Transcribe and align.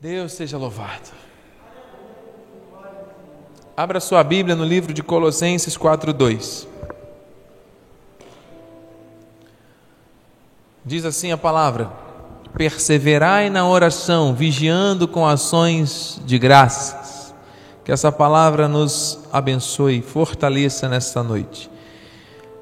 Deus 0.00 0.30
seja 0.34 0.56
louvado. 0.56 1.10
Abra 3.76 3.98
sua 3.98 4.22
Bíblia 4.22 4.54
no 4.54 4.64
livro 4.64 4.94
de 4.94 5.02
Colossenses 5.02 5.76
4:2. 5.76 6.68
Diz 10.84 11.04
assim 11.04 11.32
a 11.32 11.36
palavra: 11.36 11.90
Perseverai 12.56 13.50
na 13.50 13.68
oração, 13.68 14.32
vigiando 14.32 15.08
com 15.08 15.26
ações 15.26 16.20
de 16.24 16.38
graças. 16.38 17.34
Que 17.84 17.90
essa 17.90 18.12
palavra 18.12 18.68
nos 18.68 19.18
abençoe, 19.32 20.00
fortaleça 20.00 20.88
nesta 20.88 21.24
noite. 21.24 21.68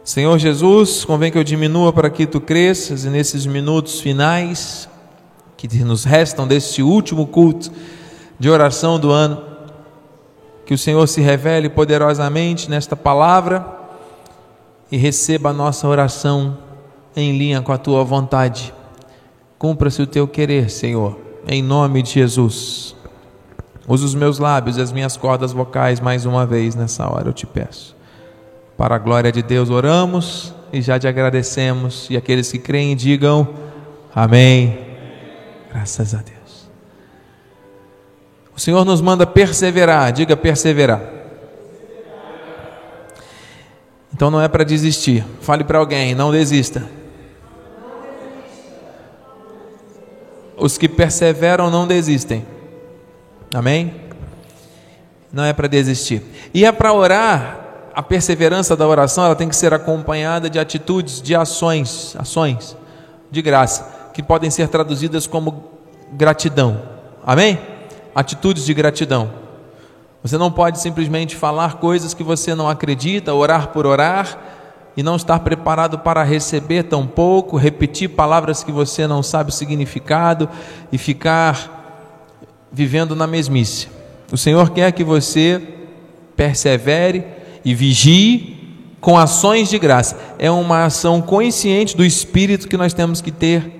Senhor 0.02 0.38
Jesus, 0.38 1.04
convém 1.04 1.30
que 1.30 1.36
eu 1.36 1.44
diminua 1.44 1.92
para 1.92 2.08
que 2.08 2.26
tu 2.26 2.40
cresças 2.40 3.04
e 3.04 3.10
nesses 3.10 3.44
minutos 3.44 4.00
finais 4.00 4.88
que 5.68 5.84
nos 5.84 6.04
restam 6.04 6.46
deste 6.46 6.82
último 6.82 7.26
culto 7.26 7.70
de 8.38 8.50
oração 8.50 8.98
do 8.98 9.10
ano, 9.10 9.42
que 10.64 10.74
o 10.74 10.78
Senhor 10.78 11.06
se 11.06 11.20
revele 11.20 11.68
poderosamente 11.68 12.68
nesta 12.68 12.96
palavra 12.96 13.64
e 14.90 14.96
receba 14.96 15.50
a 15.50 15.52
nossa 15.52 15.86
oração 15.86 16.58
em 17.14 17.36
linha 17.36 17.62
com 17.62 17.72
a 17.72 17.78
tua 17.78 18.04
vontade. 18.04 18.72
Cumpra-se 19.58 20.02
o 20.02 20.06
teu 20.06 20.28
querer, 20.28 20.70
Senhor, 20.70 21.18
em 21.46 21.62
nome 21.62 22.02
de 22.02 22.10
Jesus. 22.10 22.94
Usa 23.88 24.04
os 24.04 24.14
meus 24.14 24.38
lábios 24.38 24.76
e 24.76 24.80
as 24.80 24.92
minhas 24.92 25.16
cordas 25.16 25.52
vocais 25.52 26.00
mais 26.00 26.26
uma 26.26 26.44
vez 26.44 26.74
nessa 26.74 27.08
hora, 27.08 27.28
eu 27.28 27.32
te 27.32 27.46
peço. 27.46 27.96
Para 28.76 28.96
a 28.96 28.98
glória 28.98 29.32
de 29.32 29.42
Deus 29.42 29.70
oramos 29.70 30.52
e 30.72 30.82
já 30.82 30.98
te 30.98 31.08
agradecemos. 31.08 32.08
E 32.10 32.16
aqueles 32.16 32.50
que 32.52 32.58
creem 32.58 32.94
digam 32.94 33.48
amém. 34.14 34.85
Graças 35.76 36.14
a 36.14 36.22
Deus. 36.22 36.70
O 38.56 38.58
Senhor 38.58 38.82
nos 38.82 39.02
manda 39.02 39.26
perseverar, 39.26 40.10
diga 40.10 40.34
perseverar. 40.34 41.02
Então 44.10 44.30
não 44.30 44.40
é 44.40 44.48
para 44.48 44.64
desistir. 44.64 45.22
Fale 45.42 45.64
para 45.64 45.78
alguém, 45.78 46.14
não 46.14 46.32
desista. 46.32 46.82
Os 50.56 50.78
que 50.78 50.88
perseveram 50.88 51.70
não 51.70 51.86
desistem. 51.86 52.46
Amém? 53.52 53.96
Não 55.30 55.44
é 55.44 55.52
para 55.52 55.68
desistir. 55.68 56.22
E 56.54 56.64
é 56.64 56.72
para 56.72 56.90
orar, 56.94 57.90
a 57.94 58.02
perseverança 58.02 58.74
da 58.74 58.88
oração, 58.88 59.26
ela 59.26 59.36
tem 59.36 59.48
que 59.48 59.54
ser 59.54 59.74
acompanhada 59.74 60.48
de 60.48 60.58
atitudes, 60.58 61.20
de 61.20 61.34
ações, 61.34 62.16
ações 62.18 62.74
de 63.30 63.42
graça 63.42 63.95
que 64.16 64.22
podem 64.22 64.50
ser 64.50 64.68
traduzidas 64.68 65.26
como 65.26 65.64
gratidão. 66.10 66.80
Amém? 67.22 67.58
Atitudes 68.14 68.64
de 68.64 68.72
gratidão. 68.72 69.30
Você 70.22 70.38
não 70.38 70.50
pode 70.50 70.80
simplesmente 70.80 71.36
falar 71.36 71.74
coisas 71.74 72.14
que 72.14 72.22
você 72.22 72.54
não 72.54 72.66
acredita, 72.66 73.34
orar 73.34 73.68
por 73.68 73.84
orar 73.84 74.38
e 74.96 75.02
não 75.02 75.16
estar 75.16 75.40
preparado 75.40 75.98
para 75.98 76.22
receber 76.22 76.84
tão 76.84 77.06
pouco, 77.06 77.58
repetir 77.58 78.08
palavras 78.08 78.64
que 78.64 78.72
você 78.72 79.06
não 79.06 79.22
sabe 79.22 79.50
o 79.50 79.52
significado 79.52 80.48
e 80.90 80.96
ficar 80.96 82.64
vivendo 82.72 83.14
na 83.14 83.26
mesmice. 83.26 83.88
O 84.32 84.38
Senhor 84.38 84.70
quer 84.70 84.92
que 84.92 85.04
você 85.04 85.60
persevere 86.34 87.22
e 87.62 87.74
vigie 87.74 88.88
com 88.98 89.18
ações 89.18 89.68
de 89.68 89.78
graça. 89.78 90.16
É 90.38 90.50
uma 90.50 90.86
ação 90.86 91.20
consciente 91.20 91.94
do 91.94 92.02
espírito 92.02 92.66
que 92.66 92.78
nós 92.78 92.94
temos 92.94 93.20
que 93.20 93.30
ter 93.30 93.75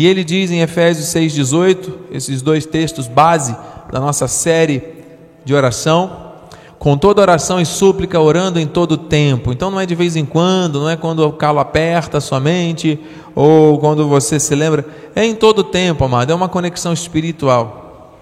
e 0.00 0.06
ele 0.06 0.24
diz 0.24 0.50
em 0.50 0.62
Efésios 0.62 1.08
6,18, 1.08 1.92
esses 2.10 2.40
dois 2.40 2.64
textos 2.64 3.06
base 3.06 3.54
da 3.92 4.00
nossa 4.00 4.26
série 4.26 4.82
de 5.44 5.52
oração, 5.52 6.30
com 6.78 6.96
toda 6.96 7.20
oração 7.20 7.60
e 7.60 7.66
súplica, 7.66 8.18
orando 8.18 8.58
em 8.58 8.66
todo 8.66 8.96
tempo. 8.96 9.52
Então 9.52 9.70
não 9.70 9.78
é 9.78 9.84
de 9.84 9.94
vez 9.94 10.16
em 10.16 10.24
quando, 10.24 10.80
não 10.80 10.88
é 10.88 10.96
quando 10.96 11.18
o 11.18 11.34
calo 11.34 11.58
aperta 11.58 12.18
somente, 12.18 12.98
ou 13.34 13.78
quando 13.78 14.08
você 14.08 14.40
se 14.40 14.54
lembra, 14.54 14.86
é 15.14 15.22
em 15.22 15.34
todo 15.34 15.62
tempo, 15.62 16.02
amado, 16.02 16.32
é 16.32 16.34
uma 16.34 16.48
conexão 16.48 16.94
espiritual. 16.94 18.16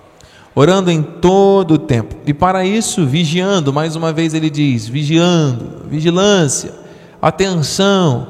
Orando 0.57 0.91
em 0.91 1.01
todo 1.01 1.75
o 1.75 1.79
tempo. 1.79 2.17
E 2.27 2.35
para 2.35 2.65
isso, 2.65 3.07
vigiando, 3.07 3.73
mais 3.73 3.95
uma 3.95 4.13
vez 4.13 4.35
ele 4.35 4.51
diz, 4.51 4.89
vigiando, 4.89 5.85
vigilância, 5.89 6.75
atenção, 7.23 8.27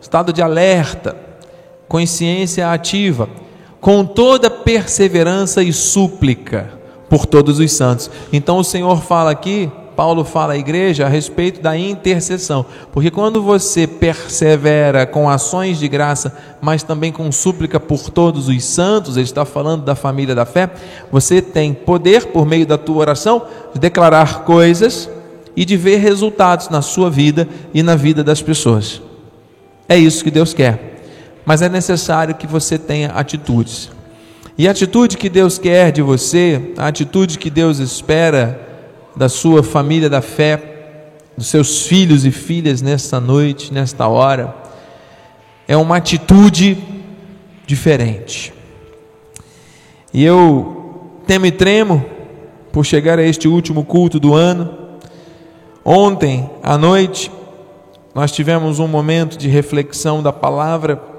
estado 0.00 0.32
de 0.32 0.40
alerta 0.40 1.23
consciência 1.88 2.70
ativa, 2.70 3.28
com 3.80 4.04
toda 4.04 4.48
perseverança 4.48 5.62
e 5.62 5.72
súplica 5.72 6.72
por 7.08 7.26
todos 7.26 7.58
os 7.58 7.70
santos. 7.72 8.10
Então 8.32 8.58
o 8.58 8.64
Senhor 8.64 9.02
fala 9.02 9.30
aqui, 9.30 9.70
Paulo 9.94 10.24
fala 10.24 10.54
à 10.54 10.56
igreja 10.56 11.04
a 11.04 11.08
respeito 11.08 11.60
da 11.60 11.76
intercessão, 11.76 12.64
porque 12.92 13.10
quando 13.10 13.42
você 13.42 13.86
persevera 13.86 15.06
com 15.06 15.28
ações 15.28 15.78
de 15.78 15.86
graça, 15.86 16.34
mas 16.60 16.82
também 16.82 17.12
com 17.12 17.30
súplica 17.30 17.78
por 17.78 18.10
todos 18.10 18.48
os 18.48 18.64
santos, 18.64 19.16
ele 19.16 19.24
está 19.24 19.44
falando 19.44 19.84
da 19.84 19.94
família 19.94 20.34
da 20.34 20.44
fé, 20.46 20.70
você 21.12 21.40
tem 21.40 21.74
poder 21.74 22.26
por 22.26 22.46
meio 22.46 22.66
da 22.66 22.78
tua 22.78 22.96
oração 22.96 23.42
de 23.72 23.78
declarar 23.78 24.44
coisas 24.44 25.08
e 25.54 25.64
de 25.64 25.76
ver 25.76 25.98
resultados 25.98 26.68
na 26.70 26.82
sua 26.82 27.08
vida 27.10 27.46
e 27.72 27.82
na 27.82 27.94
vida 27.94 28.24
das 28.24 28.42
pessoas. 28.42 29.00
É 29.88 29.96
isso 29.96 30.24
que 30.24 30.30
Deus 30.30 30.54
quer 30.54 30.93
mas 31.44 31.62
é 31.62 31.68
necessário 31.68 32.34
que 32.34 32.46
você 32.46 32.78
tenha 32.78 33.08
atitudes. 33.10 33.90
E 34.56 34.68
a 34.68 34.70
atitude 34.70 35.16
que 35.16 35.28
Deus 35.28 35.58
quer 35.58 35.90
de 35.90 36.00
você, 36.00 36.72
a 36.78 36.86
atitude 36.86 37.38
que 37.38 37.50
Deus 37.50 37.78
espera 37.78 38.60
da 39.16 39.28
sua 39.28 39.62
família 39.62 40.08
da 40.08 40.22
fé, 40.22 40.72
dos 41.36 41.48
seus 41.48 41.86
filhos 41.86 42.24
e 42.24 42.30
filhas 42.30 42.80
nesta 42.80 43.20
noite, 43.20 43.72
nesta 43.72 44.06
hora, 44.06 44.54
é 45.66 45.76
uma 45.76 45.96
atitude 45.96 46.78
diferente. 47.66 48.52
E 50.12 50.24
eu 50.24 51.20
temo 51.26 51.46
e 51.46 51.50
tremo 51.50 52.04
por 52.70 52.84
chegar 52.84 53.18
a 53.18 53.22
este 53.22 53.48
último 53.48 53.84
culto 53.84 54.20
do 54.20 54.34
ano. 54.34 54.72
Ontem 55.84 56.48
à 56.62 56.78
noite, 56.78 57.30
nós 58.14 58.30
tivemos 58.30 58.78
um 58.78 58.86
momento 58.86 59.36
de 59.36 59.48
reflexão 59.48 60.22
da 60.22 60.32
palavra 60.32 61.13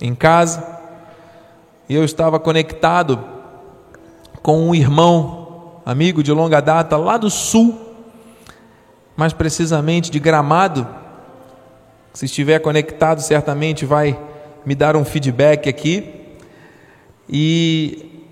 em 0.00 0.14
casa 0.14 0.76
e 1.88 1.94
eu 1.94 2.04
estava 2.04 2.40
conectado 2.40 3.22
com 4.42 4.68
um 4.68 4.74
irmão, 4.74 5.80
amigo 5.84 6.22
de 6.22 6.32
longa 6.32 6.60
data, 6.60 6.96
lá 6.96 7.16
do 7.16 7.30
sul, 7.30 7.80
mais 9.16 9.32
precisamente 9.32 10.10
de 10.10 10.18
Gramado. 10.18 10.86
Se 12.12 12.24
estiver 12.24 12.58
conectado, 12.58 13.20
certamente 13.20 13.84
vai 13.84 14.18
me 14.64 14.74
dar 14.74 14.96
um 14.96 15.04
feedback 15.04 15.68
aqui. 15.68 16.12
E 17.28 18.24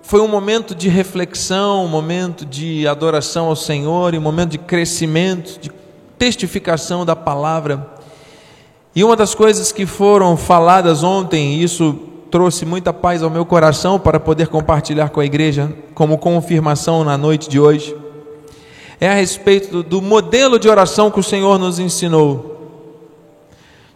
foi 0.00 0.20
um 0.20 0.28
momento 0.28 0.74
de 0.74 0.88
reflexão, 0.88 1.84
um 1.84 1.88
momento 1.88 2.46
de 2.46 2.86
adoração 2.86 3.46
ao 3.46 3.56
Senhor, 3.56 4.14
um 4.14 4.20
momento 4.20 4.50
de 4.52 4.58
crescimento, 4.58 5.60
de 5.60 5.70
testificação 6.18 7.04
da 7.04 7.14
palavra. 7.14 7.91
E 8.94 9.02
uma 9.02 9.16
das 9.16 9.34
coisas 9.34 9.72
que 9.72 9.86
foram 9.86 10.36
faladas 10.36 11.02
ontem, 11.02 11.54
e 11.54 11.62
isso 11.62 11.98
trouxe 12.30 12.66
muita 12.66 12.92
paz 12.92 13.22
ao 13.22 13.30
meu 13.30 13.44
coração 13.46 13.98
para 13.98 14.20
poder 14.20 14.48
compartilhar 14.48 15.08
com 15.08 15.20
a 15.20 15.24
igreja 15.24 15.72
como 15.94 16.18
confirmação 16.18 17.02
na 17.02 17.16
noite 17.16 17.48
de 17.48 17.58
hoje, 17.58 17.96
é 19.00 19.08
a 19.08 19.14
respeito 19.14 19.82
do 19.82 20.02
modelo 20.02 20.58
de 20.58 20.68
oração 20.68 21.10
que 21.10 21.18
o 21.18 21.22
Senhor 21.22 21.58
nos 21.58 21.78
ensinou. 21.78 22.52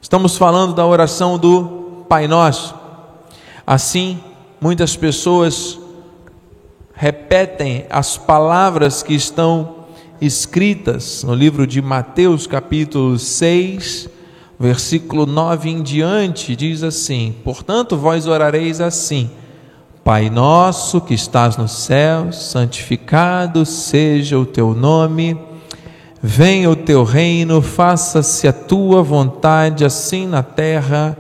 Estamos 0.01 0.37
falando 0.37 0.73
da 0.73 0.87
oração 0.87 1.37
do 1.37 2.05
Pai 2.09 2.27
Nosso. 2.27 2.75
Assim, 3.67 4.19
muitas 4.59 4.97
pessoas 4.97 5.79
repetem 6.95 7.85
as 7.91 8.17
palavras 8.17 9.03
que 9.03 9.15
estão 9.15 9.77
escritas 10.21 11.23
no 11.23 11.35
livro 11.35 11.67
de 11.67 11.83
Mateus, 11.83 12.47
capítulo 12.47 13.19
6, 13.19 14.16
versículo 14.59 15.27
9 15.27 15.71
em 15.71 15.83
diante, 15.83 16.57
diz 16.57 16.83
assim: 16.83 17.35
Portanto, 17.45 17.97
vós 17.97 18.27
orareis 18.27 18.81
assim: 18.81 19.31
Pai 20.03 20.31
nosso 20.31 21.01
que 21.01 21.15
estás 21.15 21.57
no 21.57 21.69
céu, 21.69 22.33
santificado 22.33 23.67
seja 23.67 24.39
o 24.39 24.47
teu 24.47 24.75
nome, 24.75 25.39
venha 26.23 26.71
o 26.71 26.77
teu 26.77 27.05
reino, 27.05 27.61
faça-se 27.61 28.49
a 28.49 28.53
tua 28.53 29.03
vontade, 29.03 29.85
assim 29.85 30.27
na 30.27 30.43
terra 30.43 31.17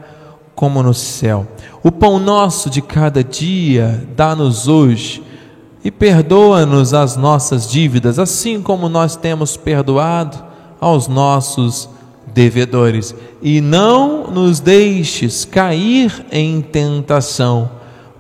como 0.54 0.82
no 0.82 0.94
céu. 0.94 1.46
O 1.82 1.92
pão 1.92 2.18
nosso 2.18 2.70
de 2.70 2.80
cada 2.80 3.22
dia 3.22 4.08
dá-nos 4.16 4.66
hoje. 4.66 5.22
E 5.84 5.90
perdoa-nos 5.90 6.92
as 6.92 7.16
nossas 7.16 7.70
dívidas, 7.70 8.18
assim 8.18 8.60
como 8.60 8.88
nós 8.88 9.14
temos 9.14 9.56
perdoado 9.56 10.36
aos 10.80 11.06
nossos 11.06 11.88
devedores, 12.36 13.14
e 13.40 13.62
não 13.62 14.30
nos 14.30 14.60
deixes 14.60 15.46
cair 15.46 16.26
em 16.30 16.60
tentação, 16.60 17.70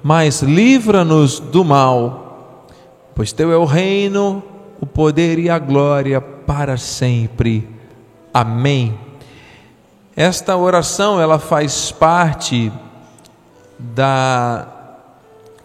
mas 0.02 0.40
livra-nos 0.40 1.38
do 1.38 1.62
mal, 1.62 2.66
pois 3.14 3.30
teu 3.30 3.52
é 3.52 3.58
o 3.58 3.66
reino, 3.66 4.42
o 4.80 4.86
poder 4.86 5.38
e 5.38 5.50
a 5.50 5.58
glória 5.58 6.18
para 6.18 6.78
sempre. 6.78 7.68
Amém. 8.32 8.98
Esta 10.16 10.56
oração 10.56 11.20
ela 11.20 11.38
faz 11.38 11.92
parte 11.92 12.72
da 13.78 14.66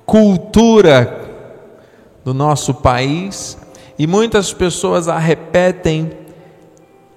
cultura 0.06 1.22
do 2.26 2.34
nosso 2.34 2.74
país 2.74 3.58
e 3.98 4.06
muitas 4.06 4.52
pessoas 4.52 5.08
a 5.08 5.18
repetem 5.18 6.12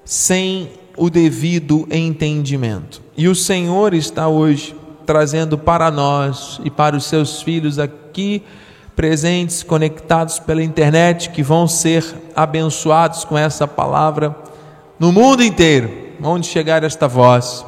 sem 0.04 0.83
o 0.96 1.10
devido 1.10 1.86
entendimento. 1.90 3.02
E 3.16 3.28
o 3.28 3.34
Senhor 3.34 3.94
está 3.94 4.28
hoje 4.28 4.74
trazendo 5.04 5.58
para 5.58 5.90
nós 5.90 6.60
e 6.64 6.70
para 6.70 6.96
os 6.96 7.04
seus 7.04 7.42
filhos 7.42 7.78
aqui 7.78 8.42
presentes, 8.96 9.62
conectados 9.62 10.38
pela 10.38 10.62
internet, 10.62 11.30
que 11.30 11.42
vão 11.42 11.66
ser 11.66 12.04
abençoados 12.34 13.24
com 13.24 13.36
essa 13.36 13.66
palavra 13.66 14.34
no 14.98 15.12
mundo 15.12 15.42
inteiro, 15.42 15.90
onde 16.22 16.46
chegar 16.46 16.84
esta 16.84 17.08
voz. 17.08 17.66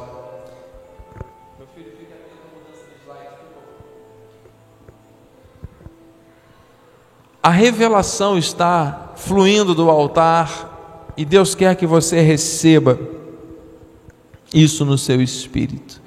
A 7.43 7.49
revelação 7.49 8.37
está 8.37 9.13
fluindo 9.15 9.73
do 9.73 9.89
altar 9.89 11.13
e 11.15 11.23
Deus 11.23 11.55
quer 11.55 11.75
que 11.75 11.87
você 11.87 12.19
receba 12.19 13.16
isso 14.53 14.85
no 14.85 14.97
seu 14.97 15.21
espírito. 15.21 16.01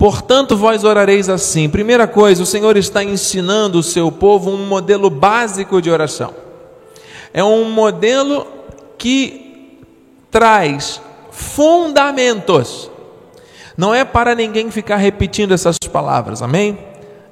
Portanto, 0.00 0.56
vós 0.56 0.82
orareis 0.82 1.28
assim. 1.28 1.68
Primeira 1.68 2.06
coisa, 2.06 2.42
o 2.42 2.46
Senhor 2.46 2.76
está 2.78 3.04
ensinando 3.04 3.78
o 3.78 3.82
seu 3.82 4.10
povo 4.10 4.50
um 4.50 4.66
modelo 4.66 5.10
básico 5.10 5.82
de 5.82 5.90
oração. 5.90 6.34
É 7.34 7.44
um 7.44 7.70
modelo 7.70 8.46
que 8.96 9.78
traz 10.30 11.02
fundamentos. 11.30 12.90
Não 13.76 13.94
é 13.94 14.04
para 14.04 14.34
ninguém 14.34 14.70
ficar 14.70 14.96
repetindo 14.96 15.52
essas 15.52 15.76
palavras, 15.92 16.40
amém? 16.40 16.78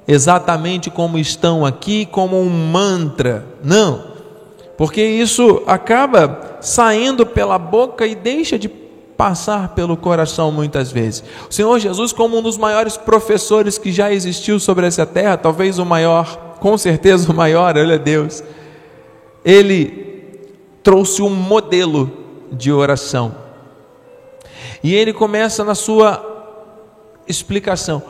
Exatamente 0.07 0.89
como 0.89 1.17
estão 1.17 1.65
aqui, 1.65 2.05
como 2.05 2.39
um 2.39 2.49
mantra. 2.49 3.47
Não. 3.63 4.09
Porque 4.77 5.03
isso 5.03 5.63
acaba 5.67 6.57
saindo 6.61 7.25
pela 7.25 7.57
boca 7.57 8.05
e 8.05 8.15
deixa 8.15 8.57
de 8.57 8.69
passar 9.19 9.75
pelo 9.75 9.97
coração 9.97 10.49
muitas 10.49 10.93
vezes. 10.93 11.21
O 11.49 11.53
Senhor 11.53 11.77
Jesus, 11.77 12.13
como 12.13 12.37
um 12.37 12.41
dos 12.41 12.57
maiores 12.57 12.95
professores 12.95 13.77
que 13.77 13.91
já 13.91 14.13
existiu 14.13 14.61
sobre 14.61 14.87
essa 14.87 15.05
terra, 15.05 15.35
talvez 15.35 15.77
o 15.77 15.85
maior, 15.85 16.55
com 16.61 16.77
certeza 16.77 17.29
o 17.29 17.35
maior, 17.35 17.75
ele 17.75 17.95
é 17.95 17.97
Deus, 17.97 18.41
ele 19.43 20.47
trouxe 20.81 21.21
um 21.21 21.29
modelo 21.29 22.09
de 22.49 22.71
oração. 22.71 23.35
E 24.81 24.95
ele 24.95 25.11
começa 25.11 25.65
na 25.65 25.75
sua 25.75 26.25
explicação: 27.27 28.01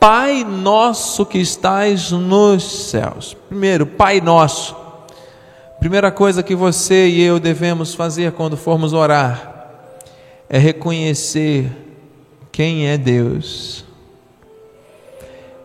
Pai 0.00 0.44
nosso 0.44 1.26
que 1.26 1.36
estais 1.36 2.10
nos 2.10 2.88
céus. 2.88 3.36
Primeiro, 3.50 3.84
Pai 3.84 4.18
nosso. 4.18 4.74
Primeira 5.78 6.10
coisa 6.10 6.42
que 6.42 6.54
você 6.54 7.06
e 7.06 7.20
eu 7.20 7.38
devemos 7.38 7.94
fazer 7.94 8.32
quando 8.32 8.56
formos 8.56 8.94
orar 8.94 9.53
é 10.48 10.58
reconhecer 10.58 11.70
quem 12.52 12.86
é 12.86 12.96
Deus. 12.96 13.84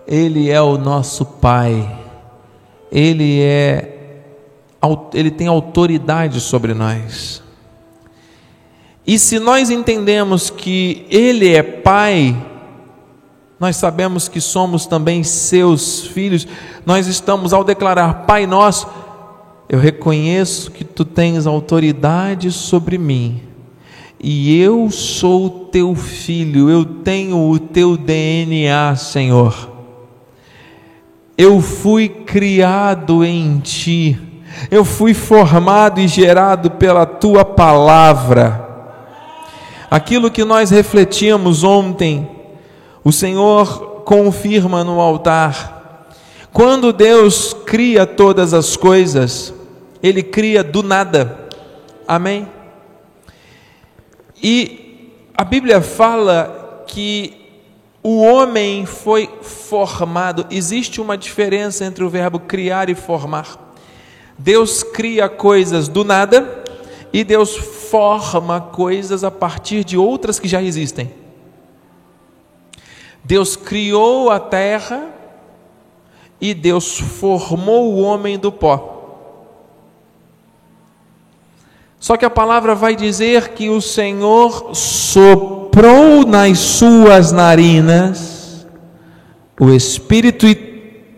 Ele 0.07 0.49
é 0.49 0.61
o 0.61 0.77
nosso 0.77 1.25
Pai. 1.25 1.97
Ele 2.91 3.41
é 3.41 3.95
ele 5.13 5.29
tem 5.29 5.47
autoridade 5.47 6.39
sobre 6.39 6.73
nós. 6.73 7.43
E 9.05 9.19
se 9.19 9.37
nós 9.37 9.69
entendemos 9.69 10.49
que 10.49 11.05
ele 11.09 11.53
é 11.53 11.61
Pai, 11.61 12.35
nós 13.59 13.75
sabemos 13.75 14.29
que 14.29 14.39
somos 14.39 14.85
também 14.85 15.21
seus 15.23 16.07
filhos. 16.07 16.47
Nós 16.85 17.07
estamos 17.07 17.51
ao 17.51 17.63
declarar 17.63 18.25
Pai 18.25 18.47
nosso, 18.47 18.87
eu 19.67 19.79
reconheço 19.79 20.71
que 20.71 20.83
tu 20.85 21.03
tens 21.03 21.45
autoridade 21.45 22.51
sobre 22.51 22.97
mim 22.97 23.48
e 24.21 24.59
eu 24.61 24.91
sou 24.91 25.49
teu 25.49 25.95
filho, 25.95 26.69
eu 26.69 26.83
tenho 26.83 27.49
o 27.49 27.57
teu 27.57 27.95
DNA, 27.95 28.95
Senhor. 28.97 29.69
Eu 31.37 31.61
fui 31.61 32.09
criado 32.09 33.23
em 33.23 33.59
ti, 33.59 34.19
eu 34.69 34.83
fui 34.83 35.13
formado 35.13 36.01
e 36.01 36.07
gerado 36.07 36.71
pela 36.71 37.05
tua 37.05 37.45
palavra. 37.45 38.67
Aquilo 39.89 40.29
que 40.29 40.43
nós 40.43 40.69
refletimos 40.69 41.63
ontem, 41.63 42.29
o 43.03 43.13
Senhor 43.13 44.03
confirma 44.03 44.83
no 44.83 44.99
altar. 44.99 46.09
Quando 46.51 46.91
Deus 46.91 47.55
cria 47.65 48.05
todas 48.05 48.53
as 48.53 48.75
coisas, 48.75 49.53
Ele 50.03 50.21
cria 50.21 50.61
do 50.61 50.83
nada. 50.83 51.47
Amém? 52.05 52.58
E 54.41 55.09
a 55.33 55.43
Bíblia 55.43 55.81
fala 55.81 56.83
que 56.87 57.39
o 58.01 58.21
homem 58.21 58.85
foi 58.85 59.29
formado. 59.41 60.45
Existe 60.49 61.01
uma 61.01 61.17
diferença 61.17 61.85
entre 61.85 62.03
o 62.03 62.09
verbo 62.09 62.39
criar 62.39 62.89
e 62.89 62.95
formar. 62.95 63.73
Deus 64.37 64.83
cria 64.83 65.27
coisas 65.27 65.87
do 65.87 66.03
nada 66.03 66.63
e 67.11 67.23
Deus 67.23 67.55
forma 67.55 68.61
coisas 68.61 69.23
a 69.23 69.31
partir 69.31 69.83
de 69.83 69.97
outras 69.97 70.39
que 70.39 70.47
já 70.47 70.61
existem. 70.61 71.11
Deus 73.23 73.55
criou 73.55 74.29
a 74.29 74.39
terra 74.39 75.09
e 76.39 76.53
Deus 76.53 76.99
formou 76.99 77.93
o 77.93 77.99
homem 77.99 78.39
do 78.39 78.51
pó. 78.51 78.98
Só 81.99 82.15
que 82.15 82.25
a 82.25 82.29
palavra 82.29 82.73
vai 82.73 82.95
dizer 82.95 83.49
que 83.49 83.69
o 83.69 83.81
Senhor 83.81 84.73
soprou 84.73 86.25
nas 86.25 86.57
suas 86.57 87.31
narinas 87.31 88.65
o 89.59 89.69
espírito 89.69 90.47
e 90.47 90.57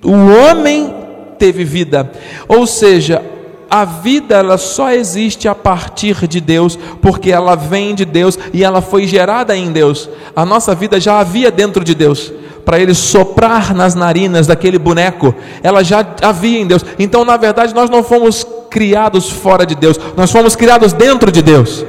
o 0.03 0.11
homem 0.11 0.91
teve 1.37 1.63
vida. 1.63 2.11
Ou 2.47 2.65
seja, 2.65 3.23
a 3.69 3.85
vida 3.85 4.35
ela 4.35 4.57
só 4.57 4.91
existe 4.91 5.47
a 5.47 5.53
partir 5.53 6.27
de 6.27 6.41
Deus, 6.41 6.77
porque 6.99 7.31
ela 7.31 7.55
vem 7.55 7.93
de 7.93 8.03
Deus 8.03 8.37
e 8.51 8.63
ela 8.63 8.81
foi 8.81 9.05
gerada 9.05 9.55
em 9.55 9.71
Deus. 9.71 10.09
A 10.35 10.43
nossa 10.45 10.73
vida 10.73 10.99
já 10.99 11.19
havia 11.19 11.51
dentro 11.51 11.83
de 11.83 11.93
Deus 11.93 12.33
para 12.65 12.79
ele 12.79 12.93
soprar 12.93 13.73
nas 13.73 13.95
narinas 13.95 14.47
daquele 14.47 14.77
boneco, 14.77 15.33
ela 15.61 15.83
já 15.83 16.05
havia 16.21 16.59
em 16.59 16.67
Deus. 16.67 16.85
Então, 16.97 17.25
na 17.25 17.37
verdade, 17.37 17.73
nós 17.73 17.89
não 17.89 18.03
fomos 18.03 18.45
criados 18.69 19.29
fora 19.29 19.65
de 19.65 19.75
Deus, 19.75 19.99
nós 20.15 20.31
fomos 20.31 20.55
criados 20.55 20.93
dentro 20.93 21.31
de 21.31 21.41
Deus. 21.41 21.85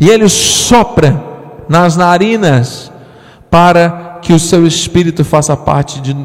E 0.00 0.08
ele 0.08 0.28
sopra 0.28 1.22
nas 1.68 1.96
narinas 1.96 2.90
para 3.50 4.18
que 4.22 4.32
o 4.32 4.38
seu 4.38 4.66
espírito 4.66 5.24
faça 5.24 5.56
parte 5.56 6.00
de, 6.00 6.16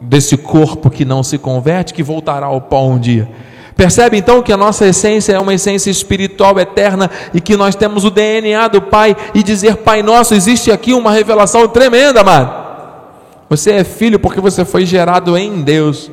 desse 0.00 0.36
corpo 0.36 0.90
que 0.90 1.04
não 1.04 1.22
se 1.22 1.38
converte, 1.38 1.94
que 1.94 2.02
voltará 2.02 2.46
ao 2.46 2.60
pó 2.60 2.84
um 2.84 2.98
dia. 2.98 3.28
Percebe 3.82 4.16
então 4.16 4.40
que 4.40 4.52
a 4.52 4.56
nossa 4.56 4.86
essência 4.86 5.32
é 5.32 5.40
uma 5.40 5.54
essência 5.54 5.90
espiritual 5.90 6.56
eterna 6.60 7.10
e 7.34 7.40
que 7.40 7.56
nós 7.56 7.74
temos 7.74 8.04
o 8.04 8.10
DNA 8.12 8.68
do 8.68 8.80
Pai 8.80 9.16
e 9.34 9.42
dizer 9.42 9.78
Pai 9.78 10.04
Nosso, 10.04 10.34
existe 10.34 10.70
aqui 10.70 10.94
uma 10.94 11.10
revelação 11.10 11.66
tremenda, 11.66 12.20
amado. 12.20 12.62
Você 13.50 13.72
é 13.72 13.82
filho 13.82 14.20
porque 14.20 14.40
você 14.40 14.64
foi 14.64 14.86
gerado 14.86 15.36
em 15.36 15.62
Deus. 15.62 16.12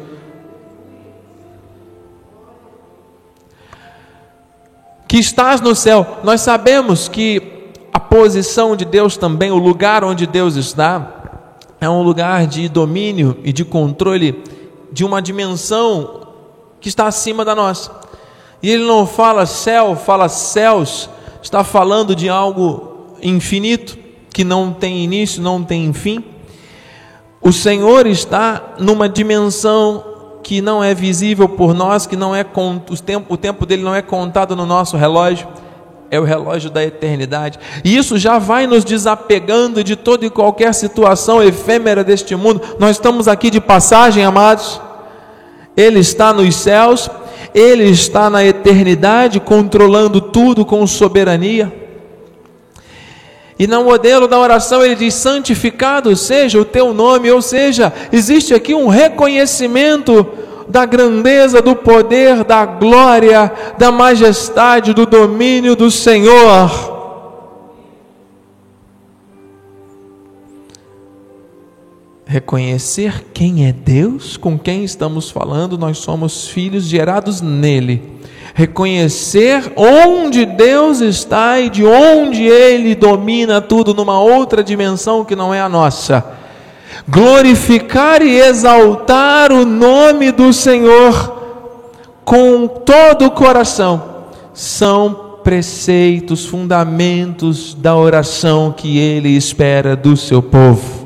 Que 5.08 5.20
estás 5.20 5.62
no 5.62 5.76
céu. 5.76 6.18
Nós 6.24 6.42
sabemos 6.42 7.08
que 7.08 7.70
a 7.94 8.00
posição 8.00 8.76
de 8.76 8.84
Deus 8.84 9.16
também, 9.16 9.52
o 9.52 9.58
lugar 9.58 10.04
onde 10.04 10.26
Deus 10.26 10.56
está, 10.56 11.54
é 11.80 11.88
um 11.88 12.02
lugar 12.02 12.48
de 12.48 12.68
domínio 12.68 13.38
e 13.44 13.54
de 13.54 13.64
controle 13.64 14.44
de 14.92 15.06
uma 15.06 15.22
dimensão 15.22 16.19
que 16.80 16.90
está 16.90 17.08
acima 17.08 17.44
da 17.44 17.56
nossa. 17.56 17.92
E 18.62 18.70
ele 18.70 18.86
não 18.86 19.08
fala 19.08 19.46
céu, 19.46 19.96
fala 19.96 20.28
céus, 20.28 21.10
está 21.42 21.64
falando 21.64 22.16
de 22.16 22.30
algo 22.30 23.16
infinito, 23.22 23.98
que 24.34 24.44
não 24.44 24.72
tem 24.72 25.04
início, 25.04 25.42
não 25.42 25.64
tem 25.64 25.92
fim. 25.94 26.24
O 27.42 27.54
Senhor 27.54 28.06
está 28.06 28.76
numa 28.80 29.08
dimensão 29.08 30.04
que 30.44 30.62
não 30.62 30.84
é 30.84 30.94
visível 30.94 31.48
por 31.48 31.74
nós, 31.74 32.06
que 32.06 32.16
não 32.16 32.36
é 32.36 32.42
o 32.42 32.98
tempo, 32.98 33.34
o 33.34 33.38
tempo 33.38 33.66
dele 33.66 33.84
não 33.84 33.96
é 33.96 34.02
contado 34.02 34.56
no 34.56 34.66
nosso 34.66 34.98
relógio. 34.98 35.48
é 36.12 36.20
o 36.20 36.24
relógio 36.24 36.72
da 36.72 36.84
eternidade. 36.84 37.60
E 37.84 37.96
isso 37.96 38.18
já 38.18 38.40
vai 38.40 38.66
nos 38.66 38.84
desapegando 38.84 39.84
de 39.84 39.96
toda 39.96 40.26
e 40.26 40.30
qualquer 40.30 40.74
situação 40.74 41.42
efêmera 41.42 42.04
deste 42.04 42.36
mundo. 42.36 42.62
Nós 42.80 42.92
estamos 42.92 43.28
aqui 43.28 43.52
de 43.52 43.62
passagem, 43.62 44.26
amados. 44.26 44.82
Ele 45.80 46.00
está 46.00 46.34
nos 46.34 46.58
céus, 46.58 47.10
ele 47.56 47.86
está 47.86 48.30
na 48.30 48.44
eternidade, 48.44 49.40
controlando 49.40 50.20
tudo 50.20 50.66
com 50.66 50.86
soberania. 50.86 51.72
E 53.58 53.66
no 53.66 53.86
modelo 53.86 54.28
da 54.28 54.38
oração 54.38 54.84
ele 54.84 54.96
diz: 54.96 55.14
santificado 55.14 56.14
seja 56.18 56.60
o 56.60 56.66
teu 56.66 56.94
nome, 56.94 57.32
ou 57.32 57.42
seja, 57.42 57.94
existe 58.12 58.54
aqui 58.54 58.76
um 58.76 58.88
reconhecimento 58.88 60.28
da 60.68 60.86
grandeza, 60.86 61.62
do 61.62 61.74
poder, 61.74 62.44
da 62.44 62.66
glória, 62.66 63.50
da 63.78 63.90
majestade, 63.90 64.94
do 64.94 65.06
domínio 65.06 65.78
do 65.78 65.90
Senhor. 65.90 66.99
Reconhecer 72.32 73.26
quem 73.34 73.66
é 73.68 73.74
Deus, 73.74 74.38
com 74.38 74.56
quem 74.56 74.84
estamos 74.84 75.32
falando, 75.32 75.80
nós 75.80 75.98
somos 75.98 76.48
filhos 76.48 76.84
gerados 76.84 77.42
nele. 77.42 78.04
Reconhecer 78.54 79.74
onde 79.76 80.46
Deus 80.46 81.02
está 81.02 81.60
e 81.60 81.72
de 81.72 81.84
onde 81.84 82.44
Ele 82.44 82.94
domina 82.94 83.60
tudo 83.60 83.96
numa 83.96 84.22
outra 84.22 84.64
dimensão 84.64 85.26
que 85.26 85.36
não 85.36 85.52
é 85.52 85.60
a 85.60 85.68
nossa 85.68 86.38
glorificar 87.08 88.22
e 88.22 88.40
exaltar 88.40 89.52
o 89.52 89.66
nome 89.66 90.32
do 90.32 90.54
Senhor 90.54 91.38
com 92.24 92.68
todo 92.68 93.26
o 93.26 93.32
coração, 93.32 94.04
são 94.54 95.40
preceitos, 95.44 96.46
fundamentos 96.46 97.74
da 97.74 97.96
oração 97.96 98.72
que 98.76 99.00
ele 99.00 99.30
espera 99.30 99.96
do 99.96 100.16
seu 100.16 100.44
povo. 100.44 100.99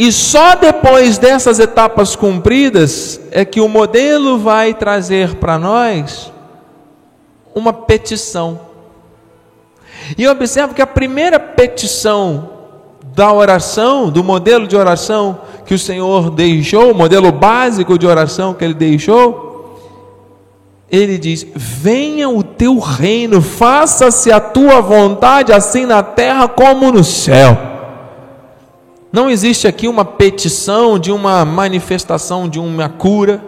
E 0.00 0.10
só 0.10 0.54
depois 0.54 1.18
dessas 1.18 1.58
etapas 1.58 2.16
cumpridas 2.16 3.20
é 3.30 3.44
que 3.44 3.60
o 3.60 3.68
modelo 3.68 4.38
vai 4.38 4.72
trazer 4.72 5.34
para 5.34 5.58
nós 5.58 6.32
uma 7.54 7.70
petição. 7.70 8.58
E 10.16 10.26
observe 10.26 10.72
que 10.72 10.80
a 10.80 10.86
primeira 10.86 11.38
petição 11.38 12.48
da 13.14 13.30
oração, 13.30 14.08
do 14.08 14.24
modelo 14.24 14.66
de 14.66 14.74
oração 14.74 15.42
que 15.66 15.74
o 15.74 15.78
Senhor 15.78 16.30
deixou, 16.30 16.92
o 16.92 16.94
modelo 16.94 17.30
básico 17.30 17.98
de 17.98 18.06
oração 18.06 18.54
que 18.54 18.64
ele 18.64 18.72
deixou, 18.72 19.78
ele 20.90 21.18
diz: 21.18 21.46
Venha 21.54 22.26
o 22.26 22.42
teu 22.42 22.78
reino, 22.78 23.42
faça-se 23.42 24.32
a 24.32 24.40
tua 24.40 24.80
vontade, 24.80 25.52
assim 25.52 25.84
na 25.84 26.02
terra 26.02 26.48
como 26.48 26.90
no 26.90 27.04
céu. 27.04 27.79
Não 29.12 29.28
existe 29.28 29.66
aqui 29.66 29.88
uma 29.88 30.04
petição 30.04 30.98
de 30.98 31.10
uma 31.10 31.44
manifestação 31.44 32.48
de 32.48 32.60
uma 32.60 32.88
cura, 32.88 33.44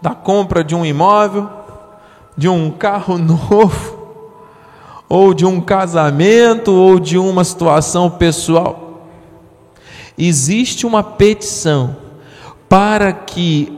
da 0.00 0.10
compra 0.10 0.62
de 0.62 0.74
um 0.74 0.84
imóvel, 0.84 1.48
de 2.36 2.48
um 2.48 2.70
carro 2.70 3.16
novo 3.18 4.04
ou 5.08 5.32
de 5.32 5.46
um 5.46 5.60
casamento, 5.60 6.72
ou 6.72 6.98
de 6.98 7.16
uma 7.16 7.44
situação 7.44 8.10
pessoal. 8.10 9.06
Existe 10.18 10.86
uma 10.86 11.02
petição 11.02 11.96
para 12.68 13.12
que 13.12 13.72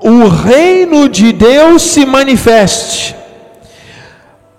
o 0.00 0.28
reino 0.28 1.08
de 1.08 1.32
Deus 1.32 1.82
se 1.82 2.04
manifeste. 2.04 3.15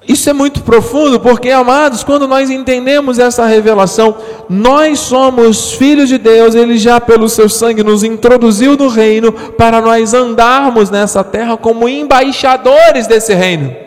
Isso 0.07 0.29
é 0.29 0.33
muito 0.33 0.61
profundo, 0.61 1.19
porque, 1.19 1.49
amados, 1.49 2.03
quando 2.03 2.27
nós 2.27 2.49
entendemos 2.49 3.19
essa 3.19 3.45
revelação, 3.45 4.15
nós 4.47 4.99
somos 4.99 5.73
filhos 5.73 6.07
de 6.07 6.17
Deus, 6.17 6.55
Ele 6.55 6.77
já, 6.77 7.01
pelo 7.01 7.27
seu 7.27 7.49
sangue, 7.49 7.83
nos 7.83 8.03
introduziu 8.03 8.77
no 8.77 8.87
reino 8.87 9.33
para 9.33 9.81
nós 9.81 10.13
andarmos 10.13 10.89
nessa 10.89 11.23
terra 11.25 11.57
como 11.57 11.89
embaixadores 11.89 13.05
desse 13.05 13.33
reino. 13.33 13.86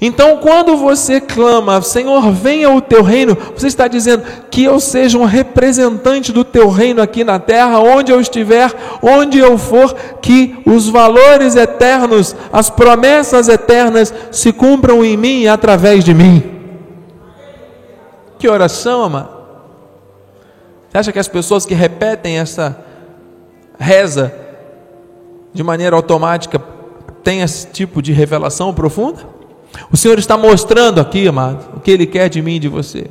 Então, 0.00 0.38
quando 0.38 0.76
você 0.76 1.20
clama, 1.20 1.80
Senhor, 1.80 2.32
venha 2.32 2.68
o 2.70 2.80
teu 2.80 3.02
reino, 3.02 3.36
você 3.56 3.68
está 3.68 3.86
dizendo 3.86 4.24
que 4.50 4.64
eu 4.64 4.80
seja 4.80 5.16
um 5.16 5.24
representante 5.24 6.32
do 6.32 6.44
teu 6.44 6.68
reino 6.68 7.00
aqui 7.00 7.22
na 7.22 7.38
terra, 7.38 7.78
onde 7.78 8.10
eu 8.10 8.20
estiver, 8.20 8.72
onde 9.00 9.38
eu 9.38 9.56
for, 9.56 9.94
que 10.20 10.56
os 10.66 10.88
valores 10.88 11.54
eternos, 11.54 12.34
as 12.52 12.68
promessas 12.68 13.48
eternas 13.48 14.12
se 14.32 14.52
cumpram 14.52 15.04
em 15.04 15.16
mim 15.16 15.42
e 15.42 15.48
através 15.48 16.04
de 16.04 16.12
mim. 16.12 16.42
Que 18.38 18.48
oração, 18.48 19.04
amado. 19.04 19.34
Você 20.90 20.98
acha 20.98 21.12
que 21.12 21.18
as 21.18 21.28
pessoas 21.28 21.64
que 21.64 21.74
repetem 21.74 22.38
essa 22.38 22.78
reza 23.78 24.34
de 25.52 25.62
maneira 25.62 25.96
automática 25.96 26.60
têm 27.22 27.40
esse 27.42 27.68
tipo 27.68 28.02
de 28.02 28.12
revelação 28.12 28.74
profunda? 28.74 29.33
O 29.90 29.96
Senhor 29.96 30.18
está 30.18 30.36
mostrando 30.36 31.00
aqui, 31.00 31.26
amado, 31.26 31.76
o 31.76 31.80
que 31.80 31.90
Ele 31.90 32.06
quer 32.06 32.28
de 32.28 32.40
mim 32.42 32.56
e 32.56 32.58
de 32.58 32.68
você. 32.68 33.06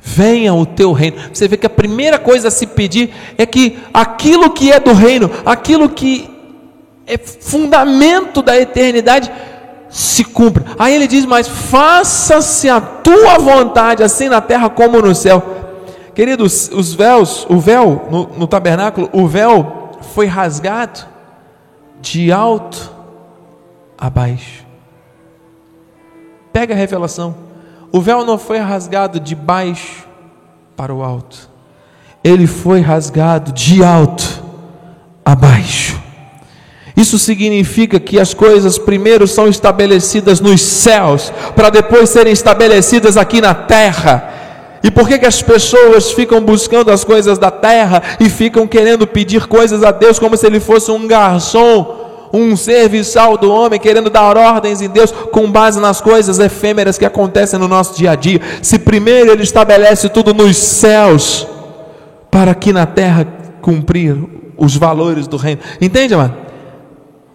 Venha 0.00 0.54
o 0.54 0.64
teu 0.64 0.92
reino. 0.92 1.16
Você 1.32 1.46
vê 1.48 1.56
que 1.56 1.66
a 1.66 1.70
primeira 1.70 2.18
coisa 2.18 2.48
a 2.48 2.50
se 2.50 2.66
pedir 2.66 3.12
é 3.36 3.44
que 3.44 3.78
aquilo 3.92 4.50
que 4.50 4.72
é 4.72 4.80
do 4.80 4.92
reino, 4.92 5.30
aquilo 5.44 5.88
que 5.88 6.30
é 7.06 7.18
fundamento 7.18 8.42
da 8.42 8.58
eternidade, 8.58 9.30
se 9.88 10.24
cumpra. 10.24 10.64
Aí 10.78 10.94
ele 10.94 11.06
diz 11.06 11.24
mais: 11.24 11.48
faça-se 11.48 12.68
a 12.68 12.80
tua 12.80 13.38
vontade, 13.38 14.02
assim 14.02 14.28
na 14.28 14.40
terra 14.40 14.68
como 14.68 15.00
no 15.00 15.14
céu. 15.14 15.42
Queridos, 16.14 16.70
os 16.72 16.94
véus, 16.94 17.46
o 17.48 17.58
véu 17.58 18.06
no, 18.10 18.30
no 18.36 18.46
tabernáculo, 18.46 19.08
o 19.12 19.26
véu 19.26 19.90
foi 20.14 20.26
rasgado 20.26 21.06
de 22.00 22.32
alto 22.32 22.92
a 23.96 24.10
baixo. 24.10 24.67
Pega 26.58 26.74
a 26.74 26.76
revelação. 26.76 27.36
O 27.92 28.00
véu 28.00 28.24
não 28.24 28.36
foi 28.36 28.58
rasgado 28.58 29.20
de 29.20 29.36
baixo 29.36 30.08
para 30.76 30.92
o 30.92 31.04
alto, 31.04 31.48
ele 32.24 32.48
foi 32.48 32.80
rasgado 32.80 33.52
de 33.52 33.84
alto 33.84 34.42
a 35.24 35.36
baixo. 35.36 35.96
Isso 36.96 37.16
significa 37.16 38.00
que 38.00 38.18
as 38.18 38.34
coisas 38.34 38.76
primeiro 38.76 39.28
são 39.28 39.46
estabelecidas 39.46 40.40
nos 40.40 40.60
céus, 40.60 41.32
para 41.54 41.70
depois 41.70 42.10
serem 42.10 42.32
estabelecidas 42.32 43.16
aqui 43.16 43.40
na 43.40 43.54
terra. 43.54 44.28
E 44.82 44.90
por 44.90 45.06
que, 45.06 45.16
que 45.16 45.26
as 45.26 45.40
pessoas 45.40 46.10
ficam 46.10 46.40
buscando 46.40 46.90
as 46.90 47.04
coisas 47.04 47.38
da 47.38 47.52
terra 47.52 48.02
e 48.18 48.28
ficam 48.28 48.66
querendo 48.66 49.06
pedir 49.06 49.46
coisas 49.46 49.84
a 49.84 49.92
Deus 49.92 50.18
como 50.18 50.36
se 50.36 50.44
ele 50.44 50.58
fosse 50.58 50.90
um 50.90 51.06
garçom 51.06 52.07
um 52.32 52.56
serviçal 52.56 53.36
do 53.36 53.50
homem 53.50 53.78
querendo 53.78 54.10
dar 54.10 54.36
ordens 54.36 54.80
em 54.80 54.88
Deus 54.88 55.10
com 55.10 55.50
base 55.50 55.80
nas 55.80 56.00
coisas 56.00 56.38
efêmeras 56.38 56.98
que 56.98 57.04
acontecem 57.04 57.58
no 57.58 57.68
nosso 57.68 57.96
dia 57.96 58.12
a 58.12 58.14
dia. 58.14 58.40
Se 58.62 58.78
primeiro 58.78 59.30
ele 59.30 59.42
estabelece 59.42 60.08
tudo 60.08 60.34
nos 60.34 60.56
céus, 60.56 61.46
para 62.30 62.52
aqui 62.52 62.72
na 62.72 62.86
terra 62.86 63.26
cumprir 63.60 64.16
os 64.56 64.76
valores 64.76 65.26
do 65.26 65.36
reino. 65.36 65.60
Entende, 65.80 66.14
mano? 66.14 66.34